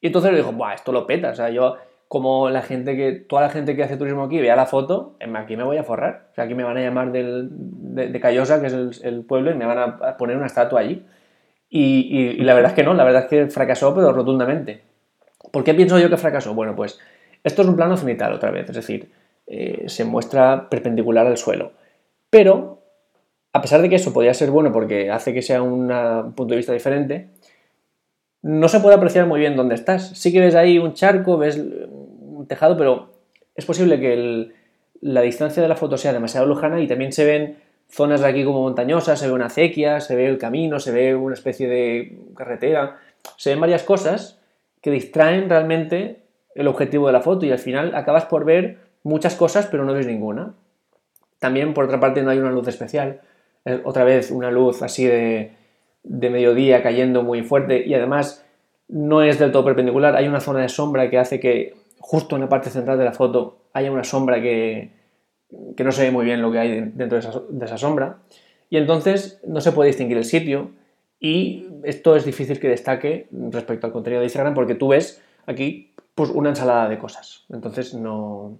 Y 0.00 0.06
entonces 0.08 0.32
le 0.32 0.38
dijo, 0.38 0.52
Buah, 0.52 0.74
esto 0.74 0.90
lo 0.90 1.06
peta, 1.06 1.30
o 1.30 1.34
sea, 1.34 1.50
yo 1.50 1.76
como 2.08 2.50
la 2.50 2.62
gente 2.62 2.96
que, 2.96 3.12
toda 3.12 3.42
la 3.42 3.50
gente 3.50 3.74
que 3.76 3.82
hace 3.82 3.96
turismo 3.96 4.24
aquí 4.24 4.38
vea 4.40 4.56
la 4.56 4.66
foto, 4.66 5.16
aquí 5.34 5.56
me 5.56 5.62
voy 5.64 5.76
a 5.78 5.84
forrar. 5.84 6.28
O 6.32 6.34
sea, 6.34 6.44
aquí 6.44 6.54
me 6.54 6.62
van 6.64 6.76
a 6.76 6.80
llamar 6.82 7.10
del, 7.12 7.48
de, 7.50 8.08
de 8.08 8.20
Callosa, 8.20 8.60
que 8.60 8.66
es 8.66 8.72
el, 8.74 8.90
el 9.02 9.24
pueblo, 9.24 9.50
y 9.50 9.54
me 9.54 9.64
van 9.64 9.78
a, 9.78 9.84
a 9.84 10.16
poner 10.18 10.36
una 10.36 10.46
estatua 10.46 10.80
allí. 10.80 11.06
Y, 11.70 12.08
y- 12.10 12.40
y 12.40 12.44
la 12.44 12.52
verdad 12.54 12.72
es 12.72 12.76
que 12.76 12.82
no, 12.82 12.92
la 12.94 13.04
verdad 13.04 13.22
es 13.22 13.28
que 13.28 13.46
fracasó, 13.46 13.94
pero 13.94 14.12
rotundamente. 14.12 14.82
¿Por 15.50 15.64
qué 15.64 15.72
pienso 15.72 15.98
yo 15.98 16.10
que 16.10 16.16
fracasó? 16.18 16.52
Bueno, 16.54 16.74
pues 16.76 16.98
esto 17.44 17.62
es 17.62 17.68
un 17.68 17.76
plano 17.76 17.96
cenital 17.96 18.32
otra 18.34 18.50
vez, 18.50 18.68
es 18.68 18.76
decir, 18.76 19.10
eh, 19.54 19.84
se 19.88 20.04
muestra 20.04 20.68
perpendicular 20.70 21.26
al 21.26 21.36
suelo. 21.36 21.72
Pero, 22.30 22.78
a 23.52 23.60
pesar 23.60 23.82
de 23.82 23.88
que 23.90 23.96
eso 23.96 24.12
podría 24.12 24.32
ser 24.34 24.50
bueno 24.50 24.72
porque 24.72 25.10
hace 25.10 25.34
que 25.34 25.42
sea 25.42 25.60
una- 25.62 26.20
un 26.20 26.32
punto 26.32 26.52
de 26.54 26.58
vista 26.58 26.72
diferente, 26.72 27.28
no 28.42 28.68
se 28.68 28.80
puede 28.80 28.96
apreciar 28.96 29.26
muy 29.26 29.40
bien 29.40 29.56
dónde 29.56 29.74
estás. 29.74 30.08
Sí 30.18 30.32
que 30.32 30.40
ves 30.40 30.54
ahí 30.54 30.78
un 30.78 30.94
charco, 30.94 31.36
ves 31.38 31.56
un 31.58 32.46
tejado, 32.48 32.76
pero 32.76 33.10
es 33.54 33.64
posible 33.66 34.00
que 34.00 34.50
la 35.00 35.20
distancia 35.20 35.62
de 35.62 35.68
la 35.68 35.76
foto 35.76 35.96
sea 35.96 36.12
demasiado 36.12 36.46
lejana 36.46 36.80
y 36.80 36.86
también 36.88 37.12
se 37.12 37.24
ven 37.24 37.56
zonas 37.88 38.20
de 38.22 38.26
aquí 38.28 38.44
como 38.44 38.62
montañosas, 38.62 39.18
se 39.20 39.26
ve 39.26 39.32
una 39.32 39.46
acequia, 39.46 40.00
se 40.00 40.16
ve 40.16 40.26
el 40.26 40.38
camino, 40.38 40.80
se 40.80 40.92
ve 40.92 41.14
una 41.14 41.34
especie 41.34 41.68
de 41.68 42.16
carretera, 42.34 42.96
se 43.36 43.50
ven 43.50 43.60
varias 43.60 43.82
cosas 43.82 44.40
que 44.80 44.90
distraen 44.90 45.48
realmente 45.50 46.22
el 46.54 46.66
objetivo 46.68 47.06
de 47.06 47.12
la 47.12 47.20
foto 47.20 47.44
y 47.46 47.50
al 47.52 47.58
final 47.58 47.94
acabas 47.94 48.24
por 48.24 48.44
ver 48.44 48.78
muchas 49.02 49.34
cosas 49.34 49.66
pero 49.66 49.84
no 49.84 49.94
ves 49.94 50.06
ninguna. 50.06 50.54
También 51.38 51.74
por 51.74 51.84
otra 51.84 52.00
parte 52.00 52.22
no 52.22 52.30
hay 52.30 52.38
una 52.38 52.52
luz 52.52 52.68
especial, 52.68 53.20
otra 53.84 54.04
vez 54.04 54.30
una 54.30 54.50
luz 54.50 54.82
así 54.82 55.04
de, 55.04 55.52
de 56.02 56.30
mediodía 56.30 56.82
cayendo 56.82 57.22
muy 57.22 57.42
fuerte 57.42 57.84
y 57.86 57.94
además 57.94 58.44
no 58.88 59.22
es 59.22 59.38
del 59.38 59.52
todo 59.52 59.64
perpendicular, 59.64 60.16
hay 60.16 60.28
una 60.28 60.40
zona 60.40 60.60
de 60.60 60.68
sombra 60.68 61.08
que 61.10 61.18
hace 61.18 61.40
que 61.40 61.74
justo 61.98 62.36
en 62.36 62.42
la 62.42 62.48
parte 62.48 62.70
central 62.70 62.98
de 62.98 63.04
la 63.04 63.12
foto 63.12 63.58
haya 63.72 63.90
una 63.90 64.04
sombra 64.04 64.40
que, 64.42 64.90
que 65.76 65.84
no 65.84 65.92
se 65.92 66.02
ve 66.02 66.10
muy 66.10 66.24
bien 66.24 66.42
lo 66.42 66.52
que 66.52 66.58
hay 66.58 66.92
dentro 66.94 67.18
de 67.18 67.20
esa, 67.20 67.40
de 67.48 67.64
esa 67.64 67.78
sombra. 67.78 68.18
Y 68.68 68.76
entonces 68.76 69.40
no 69.46 69.60
se 69.60 69.72
puede 69.72 69.88
distinguir 69.88 70.18
el 70.18 70.24
sitio 70.24 70.70
y 71.20 71.68
esto 71.84 72.16
es 72.16 72.24
difícil 72.24 72.58
que 72.58 72.68
destaque 72.68 73.28
respecto 73.30 73.86
al 73.86 73.92
contenido 73.92 74.20
de 74.20 74.26
Instagram 74.26 74.54
porque 74.54 74.74
tú 74.74 74.88
ves 74.88 75.22
aquí 75.46 75.94
pues 76.14 76.30
una 76.30 76.50
ensalada 76.50 76.88
de 76.88 76.98
cosas. 76.98 77.44
Entonces 77.50 77.94
no 77.94 78.58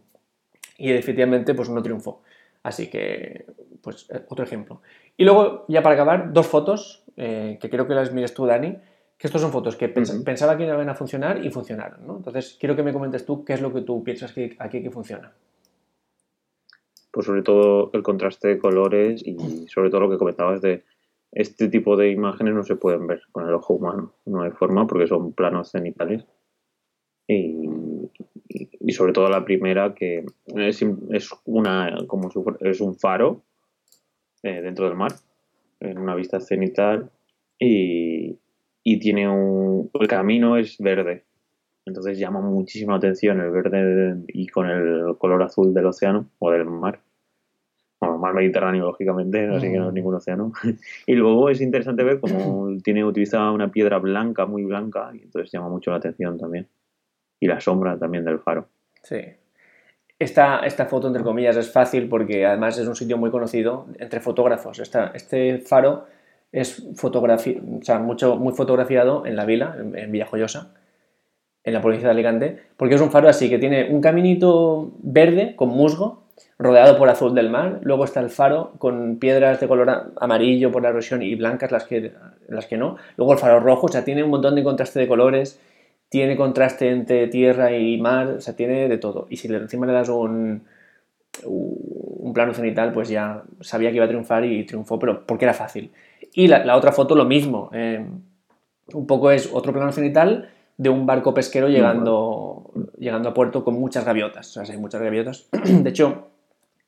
y 0.82 0.90
efectivamente 0.92 1.54
pues 1.54 1.70
no 1.70 1.82
triunfó 1.82 2.22
así 2.62 2.88
que 2.90 3.46
pues 3.82 4.08
eh, 4.10 4.24
otro 4.28 4.44
ejemplo 4.44 4.82
y 5.16 5.24
luego 5.24 5.64
ya 5.68 5.82
para 5.82 5.94
acabar 5.94 6.32
dos 6.32 6.46
fotos 6.46 7.04
eh, 7.16 7.58
que 7.60 7.70
creo 7.70 7.86
que 7.86 7.94
las 7.94 8.12
mires 8.12 8.34
tú 8.34 8.46
Dani 8.46 8.76
que 9.18 9.28
estos 9.28 9.40
son 9.40 9.52
fotos 9.52 9.76
que 9.76 9.92
pens- 9.94 10.24
pensaba 10.24 10.56
que 10.56 10.64
iban 10.64 10.88
a 10.88 10.94
funcionar 10.94 11.44
y 11.44 11.50
funcionaron 11.50 12.06
¿no? 12.06 12.16
entonces 12.16 12.56
quiero 12.58 12.74
que 12.76 12.82
me 12.82 12.92
comentes 12.92 13.24
tú 13.24 13.44
qué 13.44 13.54
es 13.54 13.60
lo 13.60 13.72
que 13.72 13.82
tú 13.82 14.02
piensas 14.02 14.32
que 14.32 14.56
aquí 14.58 14.82
que 14.82 14.90
funciona 14.90 15.32
Pues 17.12 17.26
sobre 17.26 17.42
todo 17.42 17.90
el 17.92 18.02
contraste 18.02 18.48
de 18.48 18.58
colores 18.58 19.22
y 19.24 19.68
sobre 19.68 19.90
todo 19.90 20.00
lo 20.00 20.10
que 20.10 20.16
comentabas 20.18 20.62
de 20.62 20.82
este 21.30 21.68
tipo 21.68 21.96
de 21.96 22.10
imágenes 22.10 22.54
no 22.54 22.62
se 22.62 22.76
pueden 22.76 23.06
ver 23.06 23.22
con 23.32 23.46
el 23.46 23.54
ojo 23.54 23.74
humano. 23.74 24.14
No 24.24 24.42
hay 24.42 24.50
forma 24.50 24.86
porque 24.86 25.06
son 25.06 25.32
planos 25.32 25.70
cenitales. 25.70 26.24
Y, 27.28 27.61
y- 28.84 28.92
sobre 28.92 29.12
todo 29.12 29.28
la 29.28 29.44
primera 29.44 29.94
que 29.94 30.24
es, 30.56 30.82
es 31.10 31.30
una 31.44 31.96
como 32.06 32.30
si 32.30 32.38
es 32.60 32.80
un 32.80 32.96
faro 32.96 33.42
eh, 34.42 34.60
dentro 34.60 34.86
del 34.86 34.96
mar 34.96 35.12
en 35.80 35.98
una 35.98 36.14
vista 36.14 36.40
cenital 36.40 37.10
y, 37.58 38.38
y 38.82 38.98
tiene 38.98 39.28
un 39.28 39.90
el 40.00 40.08
camino 40.08 40.56
es 40.56 40.78
verde 40.78 41.24
entonces 41.84 42.18
llama 42.18 42.40
muchísimo 42.40 42.92
la 42.92 42.98
atención 42.98 43.40
el 43.40 43.50
verde 43.50 44.22
y 44.28 44.46
con 44.46 44.68
el 44.68 45.16
color 45.18 45.42
azul 45.42 45.74
del 45.74 45.86
océano 45.86 46.28
o 46.38 46.50
del 46.50 46.64
mar. 46.64 47.00
Bueno, 48.00 48.18
mar 48.18 48.34
Mediterráneo, 48.34 48.84
lógicamente, 48.86 49.48
así 49.48 49.70
que 49.70 49.78
no 49.78 49.88
es 49.88 49.94
ningún 49.94 50.14
océano. 50.14 50.52
Y 51.06 51.14
luego 51.14 51.50
es 51.50 51.60
interesante 51.60 52.04
ver 52.04 52.20
cómo 52.20 52.68
tiene 52.84 53.04
utilizada 53.04 53.50
una 53.52 53.70
piedra 53.70 53.98
blanca, 53.98 54.46
muy 54.46 54.64
blanca, 54.64 55.10
y 55.14 55.22
entonces 55.22 55.50
llama 55.52 55.68
mucho 55.68 55.90
la 55.90 55.98
atención 55.98 56.38
también. 56.38 56.68
Y 57.42 57.48
la 57.48 57.60
sombra 57.60 57.98
también 57.98 58.24
del 58.24 58.38
faro. 58.38 58.68
Sí. 59.02 59.18
Esta, 60.16 60.60
esta 60.60 60.86
foto, 60.86 61.08
entre 61.08 61.24
comillas, 61.24 61.56
es 61.56 61.72
fácil 61.72 62.08
porque 62.08 62.46
además 62.46 62.78
es 62.78 62.86
un 62.86 62.94
sitio 62.94 63.18
muy 63.18 63.32
conocido 63.32 63.86
entre 63.98 64.20
fotógrafos. 64.20 64.78
Esta- 64.78 65.10
este 65.12 65.58
faro 65.58 66.04
es 66.52 66.86
fotografi 66.94 67.60
o 67.80 67.82
sea, 67.84 67.98
mucho, 67.98 68.36
muy 68.36 68.52
fotografiado 68.52 69.26
en 69.26 69.34
la 69.34 69.44
vila, 69.44 69.74
en, 69.76 69.98
en 69.98 70.12
Villajoyosa, 70.12 70.72
en 71.64 71.72
la 71.74 71.80
provincia 71.80 72.06
de 72.06 72.12
Alicante, 72.12 72.58
porque 72.76 72.94
es 72.94 73.00
un 73.00 73.10
faro 73.10 73.28
así 73.28 73.50
que 73.50 73.58
tiene 73.58 73.90
un 73.90 74.00
caminito 74.00 74.92
verde 75.02 75.56
con 75.56 75.70
musgo 75.70 76.22
rodeado 76.60 76.96
por 76.96 77.08
azul 77.08 77.34
del 77.34 77.50
mar, 77.50 77.80
luego 77.82 78.04
está 78.04 78.20
el 78.20 78.30
faro 78.30 78.74
con 78.78 79.16
piedras 79.18 79.58
de 79.58 79.66
color 79.66 80.12
amarillo 80.20 80.70
por 80.70 80.82
la 80.82 80.90
erosión 80.90 81.22
y 81.22 81.34
blancas 81.34 81.72
las 81.72 81.84
que, 81.86 82.12
las 82.48 82.66
que 82.66 82.76
no, 82.76 82.98
luego 83.16 83.32
el 83.32 83.38
faro 83.40 83.58
rojo, 83.58 83.86
o 83.86 83.88
sea, 83.88 84.04
tiene 84.04 84.22
un 84.22 84.30
montón 84.30 84.54
de 84.54 84.62
contraste 84.62 85.00
de 85.00 85.08
colores, 85.08 85.58
tiene 86.12 86.36
contraste 86.36 86.90
entre 86.90 87.26
tierra 87.28 87.74
y 87.74 87.96
mar, 87.98 88.26
o 88.36 88.40
sea, 88.42 88.54
tiene 88.54 88.86
de 88.86 88.98
todo. 88.98 89.26
Y 89.30 89.38
si 89.38 89.48
encima 89.48 89.86
le 89.86 89.94
das 89.94 90.10
un, 90.10 90.62
un 91.42 92.32
plano 92.34 92.52
cenital, 92.52 92.92
pues 92.92 93.08
ya 93.08 93.44
sabía 93.62 93.88
que 93.88 93.96
iba 93.96 94.04
a 94.04 94.08
triunfar 94.08 94.44
y 94.44 94.62
triunfó, 94.64 94.98
pero 94.98 95.26
porque 95.26 95.46
era 95.46 95.54
fácil. 95.54 95.90
Y 96.34 96.48
la, 96.48 96.66
la 96.66 96.76
otra 96.76 96.92
foto 96.92 97.14
lo 97.14 97.24
mismo, 97.24 97.70
eh, 97.72 98.04
un 98.92 99.06
poco 99.06 99.30
es 99.30 99.48
otro 99.54 99.72
plano 99.72 99.90
cenital 99.90 100.50
de 100.76 100.90
un 100.90 101.06
barco 101.06 101.32
pesquero 101.32 101.70
llegando, 101.70 102.70
llegando 102.98 103.30
a 103.30 103.34
puerto 103.34 103.64
con 103.64 103.80
muchas 103.80 104.04
gaviotas, 104.04 104.54
o 104.54 104.64
sea, 104.66 104.74
hay 104.74 104.78
muchas 104.78 105.00
gaviotas. 105.00 105.48
De 105.64 105.88
hecho, 105.88 106.28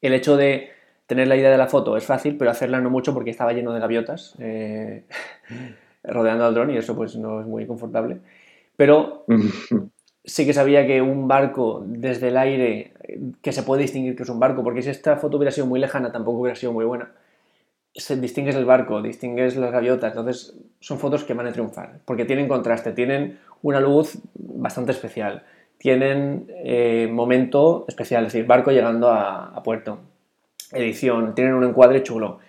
el 0.03 0.13
hecho 0.13 0.37
de 0.37 0.69
tener 1.07 1.29
la 1.29 1.37
idea 1.37 1.51
de 1.51 1.57
la 1.57 1.69
foto 1.69 1.97
es 1.97 2.05
fácil, 2.05 2.37
pero 2.37 2.51
hacerla 2.51 2.83
no 2.83 2.91
mucho 2.91 3.15
porque 3.15 3.31
estaba 3.31 3.55
lleno 3.55 3.73
de 3.73 3.81
gaviotas 3.81 4.35
eh, 4.39 5.05
rodeando 6.05 6.45
al 6.45 6.53
dron 6.53 6.73
y 6.73 6.77
eso 6.77 6.95
pues 6.95 7.17
no 7.17 7.41
es 7.41 7.47
muy 7.47 7.67
confortable. 7.67 8.21
Pero 8.77 9.25
sí 10.25 10.47
que 10.47 10.55
sabía 10.55 10.87
que 10.87 11.03
un 11.03 11.29
barco 11.29 11.83
desde 11.87 12.29
el 12.29 12.37
aire, 12.37 12.95
que 13.43 13.53
se 13.53 13.63
puede 13.63 13.83
distinguir 13.83 14.17
que 14.17 14.23
es 14.23 14.29
un 14.29 14.41
barco, 14.41 14.63
porque 14.63 14.83
si 14.83 14.91
esta 14.91 15.17
foto 15.17 15.37
hubiera 15.37 15.53
sido 15.53 15.67
muy 15.67 15.79
lejana 15.79 16.11
tampoco 16.11 16.39
hubiera 16.39 16.57
sido 16.57 16.73
muy 16.73 16.85
buena. 16.85 17.13
Se, 17.95 18.17
distingues 18.17 18.57
el 18.57 18.65
barco, 18.65 19.03
distingues 19.03 19.57
las 19.57 19.71
gaviotas, 19.71 20.13
entonces 20.13 20.57
son 20.81 20.99
fotos 20.99 21.25
que 21.25 21.35
van 21.35 21.47
a 21.47 21.53
triunfar, 21.53 22.01
porque 22.05 22.25
tienen 22.25 22.49
contraste, 22.49 22.93
tienen 22.93 23.39
una 23.63 23.81
luz 23.81 24.19
bastante 24.35 24.91
especial, 24.91 25.45
tienen 25.79 26.51
eh, 26.65 27.09
momento 27.13 27.85
especial, 27.87 28.27
es 28.27 28.33
decir, 28.33 28.47
barco 28.47 28.73
llegando 28.73 29.11
a, 29.11 29.51
a 29.51 29.63
puerto, 29.63 30.01
edición, 30.73 31.35
tienen 31.37 31.55
un 31.55 31.65
encuadre 31.65 32.03
chulo, 32.03 32.41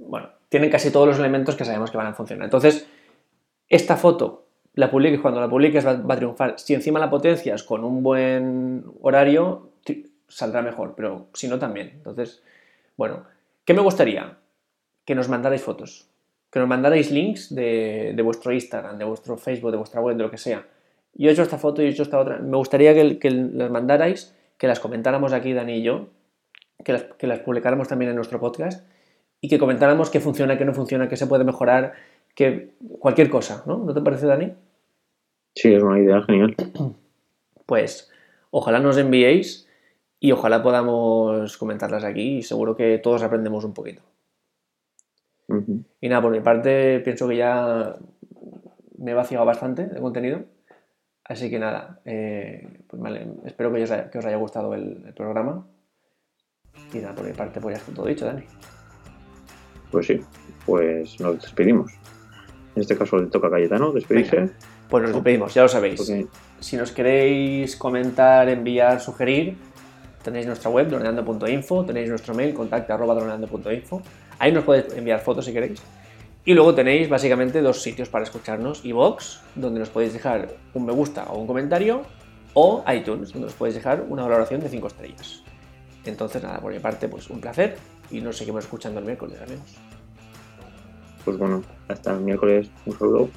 bueno, 0.00 0.30
tienen 0.48 0.70
casi 0.70 0.90
todos 0.90 1.06
los 1.06 1.18
elementos 1.18 1.54
que 1.54 1.64
sabemos 1.64 1.92
que 1.92 1.96
van 1.96 2.08
a 2.08 2.14
funcionar. 2.14 2.46
Entonces, 2.46 2.88
esta 3.68 3.96
foto 3.96 4.47
la 4.78 4.90
publiques 4.90 5.20
cuando 5.20 5.40
la 5.40 5.48
publiques 5.48 5.84
va, 5.84 5.94
va 5.94 6.14
a 6.14 6.16
triunfar. 6.16 6.58
Si 6.58 6.74
encima 6.74 6.98
la 6.98 7.10
potencias 7.10 7.62
con 7.62 7.84
un 7.84 8.02
buen 8.02 8.84
horario, 9.02 9.70
saldrá 10.28 10.62
mejor, 10.62 10.94
pero 10.96 11.28
si 11.34 11.48
no 11.48 11.58
también. 11.58 11.90
Entonces, 11.94 12.42
bueno, 12.96 13.24
¿qué 13.64 13.74
me 13.74 13.80
gustaría? 13.80 14.36
que 15.08 15.14
nos 15.14 15.30
mandarais 15.30 15.62
fotos, 15.62 16.06
que 16.52 16.58
nos 16.58 16.68
mandarais 16.68 17.10
links 17.10 17.54
de, 17.54 18.20
vuestro 18.22 18.52
Instagram, 18.52 18.98
de 18.98 19.06
vuestro 19.06 19.38
Facebook, 19.38 19.70
de 19.70 19.78
vuestra 19.78 20.02
web, 20.02 20.18
de 20.18 20.22
lo 20.22 20.30
que 20.30 20.36
sea. 20.36 20.66
Yo 21.14 21.30
he 21.30 21.32
hecho 21.32 21.40
esta 21.40 21.56
foto 21.56 21.80
y 21.80 21.86
he 21.86 21.88
hecho 21.88 22.02
esta 22.02 22.18
otra. 22.18 22.36
Me 22.40 22.58
gustaría 22.58 22.92
que, 22.92 23.18
que 23.18 23.30
las 23.30 23.70
mandarais, 23.70 24.36
que 24.58 24.66
las 24.66 24.80
comentáramos 24.80 25.32
aquí, 25.32 25.54
Dani 25.54 25.76
y 25.76 25.82
yo, 25.82 26.08
que 26.84 26.92
las, 26.92 27.04
que 27.04 27.26
las 27.26 27.38
publicáramos 27.38 27.88
también 27.88 28.10
en 28.10 28.16
nuestro 28.16 28.38
podcast 28.38 28.86
y 29.40 29.48
que 29.48 29.58
comentáramos 29.58 30.10
qué 30.10 30.20
funciona, 30.20 30.58
qué 30.58 30.66
no 30.66 30.74
funciona, 30.74 31.08
qué 31.08 31.16
se 31.16 31.26
puede 31.26 31.42
mejorar, 31.42 31.94
que 32.34 32.74
cualquier 32.98 33.30
cosa, 33.30 33.62
¿no? 33.64 33.78
¿No 33.78 33.94
te 33.94 34.02
parece, 34.02 34.26
Dani? 34.26 34.52
Sí, 35.58 35.74
es 35.74 35.82
una 35.82 35.98
idea 35.98 36.22
genial. 36.22 36.54
Pues 37.66 38.12
ojalá 38.52 38.78
nos 38.78 38.96
enviéis 38.96 39.68
y 40.20 40.30
ojalá 40.30 40.62
podamos 40.62 41.58
comentarlas 41.58 42.04
aquí 42.04 42.38
y 42.38 42.42
seguro 42.42 42.76
que 42.76 42.98
todos 42.98 43.24
aprendemos 43.24 43.64
un 43.64 43.74
poquito. 43.74 44.00
Y 46.00 46.08
nada, 46.08 46.22
por 46.22 46.30
mi 46.30 46.40
parte 46.40 47.00
pienso 47.00 47.26
que 47.26 47.38
ya 47.38 47.96
me 48.98 49.10
he 49.10 49.14
vaciado 49.14 49.44
bastante 49.44 49.86
de 49.86 50.00
contenido. 50.00 50.44
Así 51.24 51.50
que 51.50 51.58
nada, 51.58 52.00
eh, 52.04 52.84
pues 52.86 53.02
vale, 53.02 53.26
espero 53.44 53.72
que 53.72 53.82
os, 53.82 53.90
haya, 53.90 54.36
gustado 54.36 54.74
el, 54.74 55.12
programa. 55.16 55.66
Y 56.94 56.98
nada, 56.98 57.16
por 57.16 57.26
mi 57.26 57.32
parte 57.32 57.60
pues 57.60 57.74
ya 57.74 57.80
está 57.80 57.92
todo 57.92 58.06
dicho, 58.06 58.26
Dani. 58.26 58.44
Pues 59.90 60.06
sí, 60.06 60.20
pues 60.64 61.20
nos 61.20 61.42
despedimos. 61.42 61.92
En 62.76 62.82
este 62.82 62.96
caso 62.96 63.18
le 63.18 63.26
toca 63.26 63.48
a 63.48 63.50
Cayetano 63.50 63.90
despedirse. 63.90 64.52
Pues 64.88 65.02
nos 65.02 65.12
despedimos, 65.12 65.52
ya 65.54 65.62
lo 65.62 65.68
sabéis. 65.68 66.00
Si 66.60 66.76
nos 66.76 66.92
queréis 66.92 67.76
comentar, 67.76 68.48
enviar, 68.48 69.00
sugerir, 69.00 69.56
tenéis 70.22 70.46
nuestra 70.46 70.70
web, 70.70 70.88
droneando.info, 70.88 71.84
tenéis 71.84 72.08
nuestro 72.08 72.34
mail, 72.34 72.54
contacto.droneando.info. 72.54 74.02
Ahí 74.38 74.52
nos 74.52 74.64
podéis 74.64 74.92
enviar 74.94 75.20
fotos 75.20 75.44
si 75.44 75.52
queréis. 75.52 75.80
Y 76.44 76.54
luego 76.54 76.74
tenéis 76.74 77.08
básicamente 77.08 77.60
dos 77.60 77.82
sitios 77.82 78.08
para 78.08 78.24
escucharnos, 78.24 78.84
iVoox, 78.84 79.40
donde 79.54 79.80
nos 79.80 79.90
podéis 79.90 80.14
dejar 80.14 80.48
un 80.72 80.86
me 80.86 80.92
gusta 80.92 81.24
o 81.24 81.38
un 81.38 81.46
comentario, 81.46 82.02
o 82.54 82.82
iTunes, 82.90 83.32
donde 83.32 83.46
nos 83.48 83.54
podéis 83.54 83.74
dejar 83.74 84.06
una 84.08 84.22
valoración 84.22 84.60
de 84.60 84.70
5 84.70 84.86
estrellas. 84.86 85.42
Entonces, 86.06 86.42
nada, 86.42 86.60
por 86.60 86.72
mi 86.72 86.78
parte, 86.78 87.08
pues 87.08 87.28
un 87.28 87.40
placer 87.40 87.76
y 88.10 88.20
nos 88.20 88.38
seguimos 88.38 88.64
escuchando 88.64 89.00
el 89.00 89.04
miércoles, 89.04 89.38
amigos. 89.42 89.74
Pues 91.24 91.36
bueno, 91.36 91.62
hasta 91.88 92.12
el 92.12 92.20
miércoles, 92.20 92.70
un 92.86 92.98
saludo. 92.98 93.28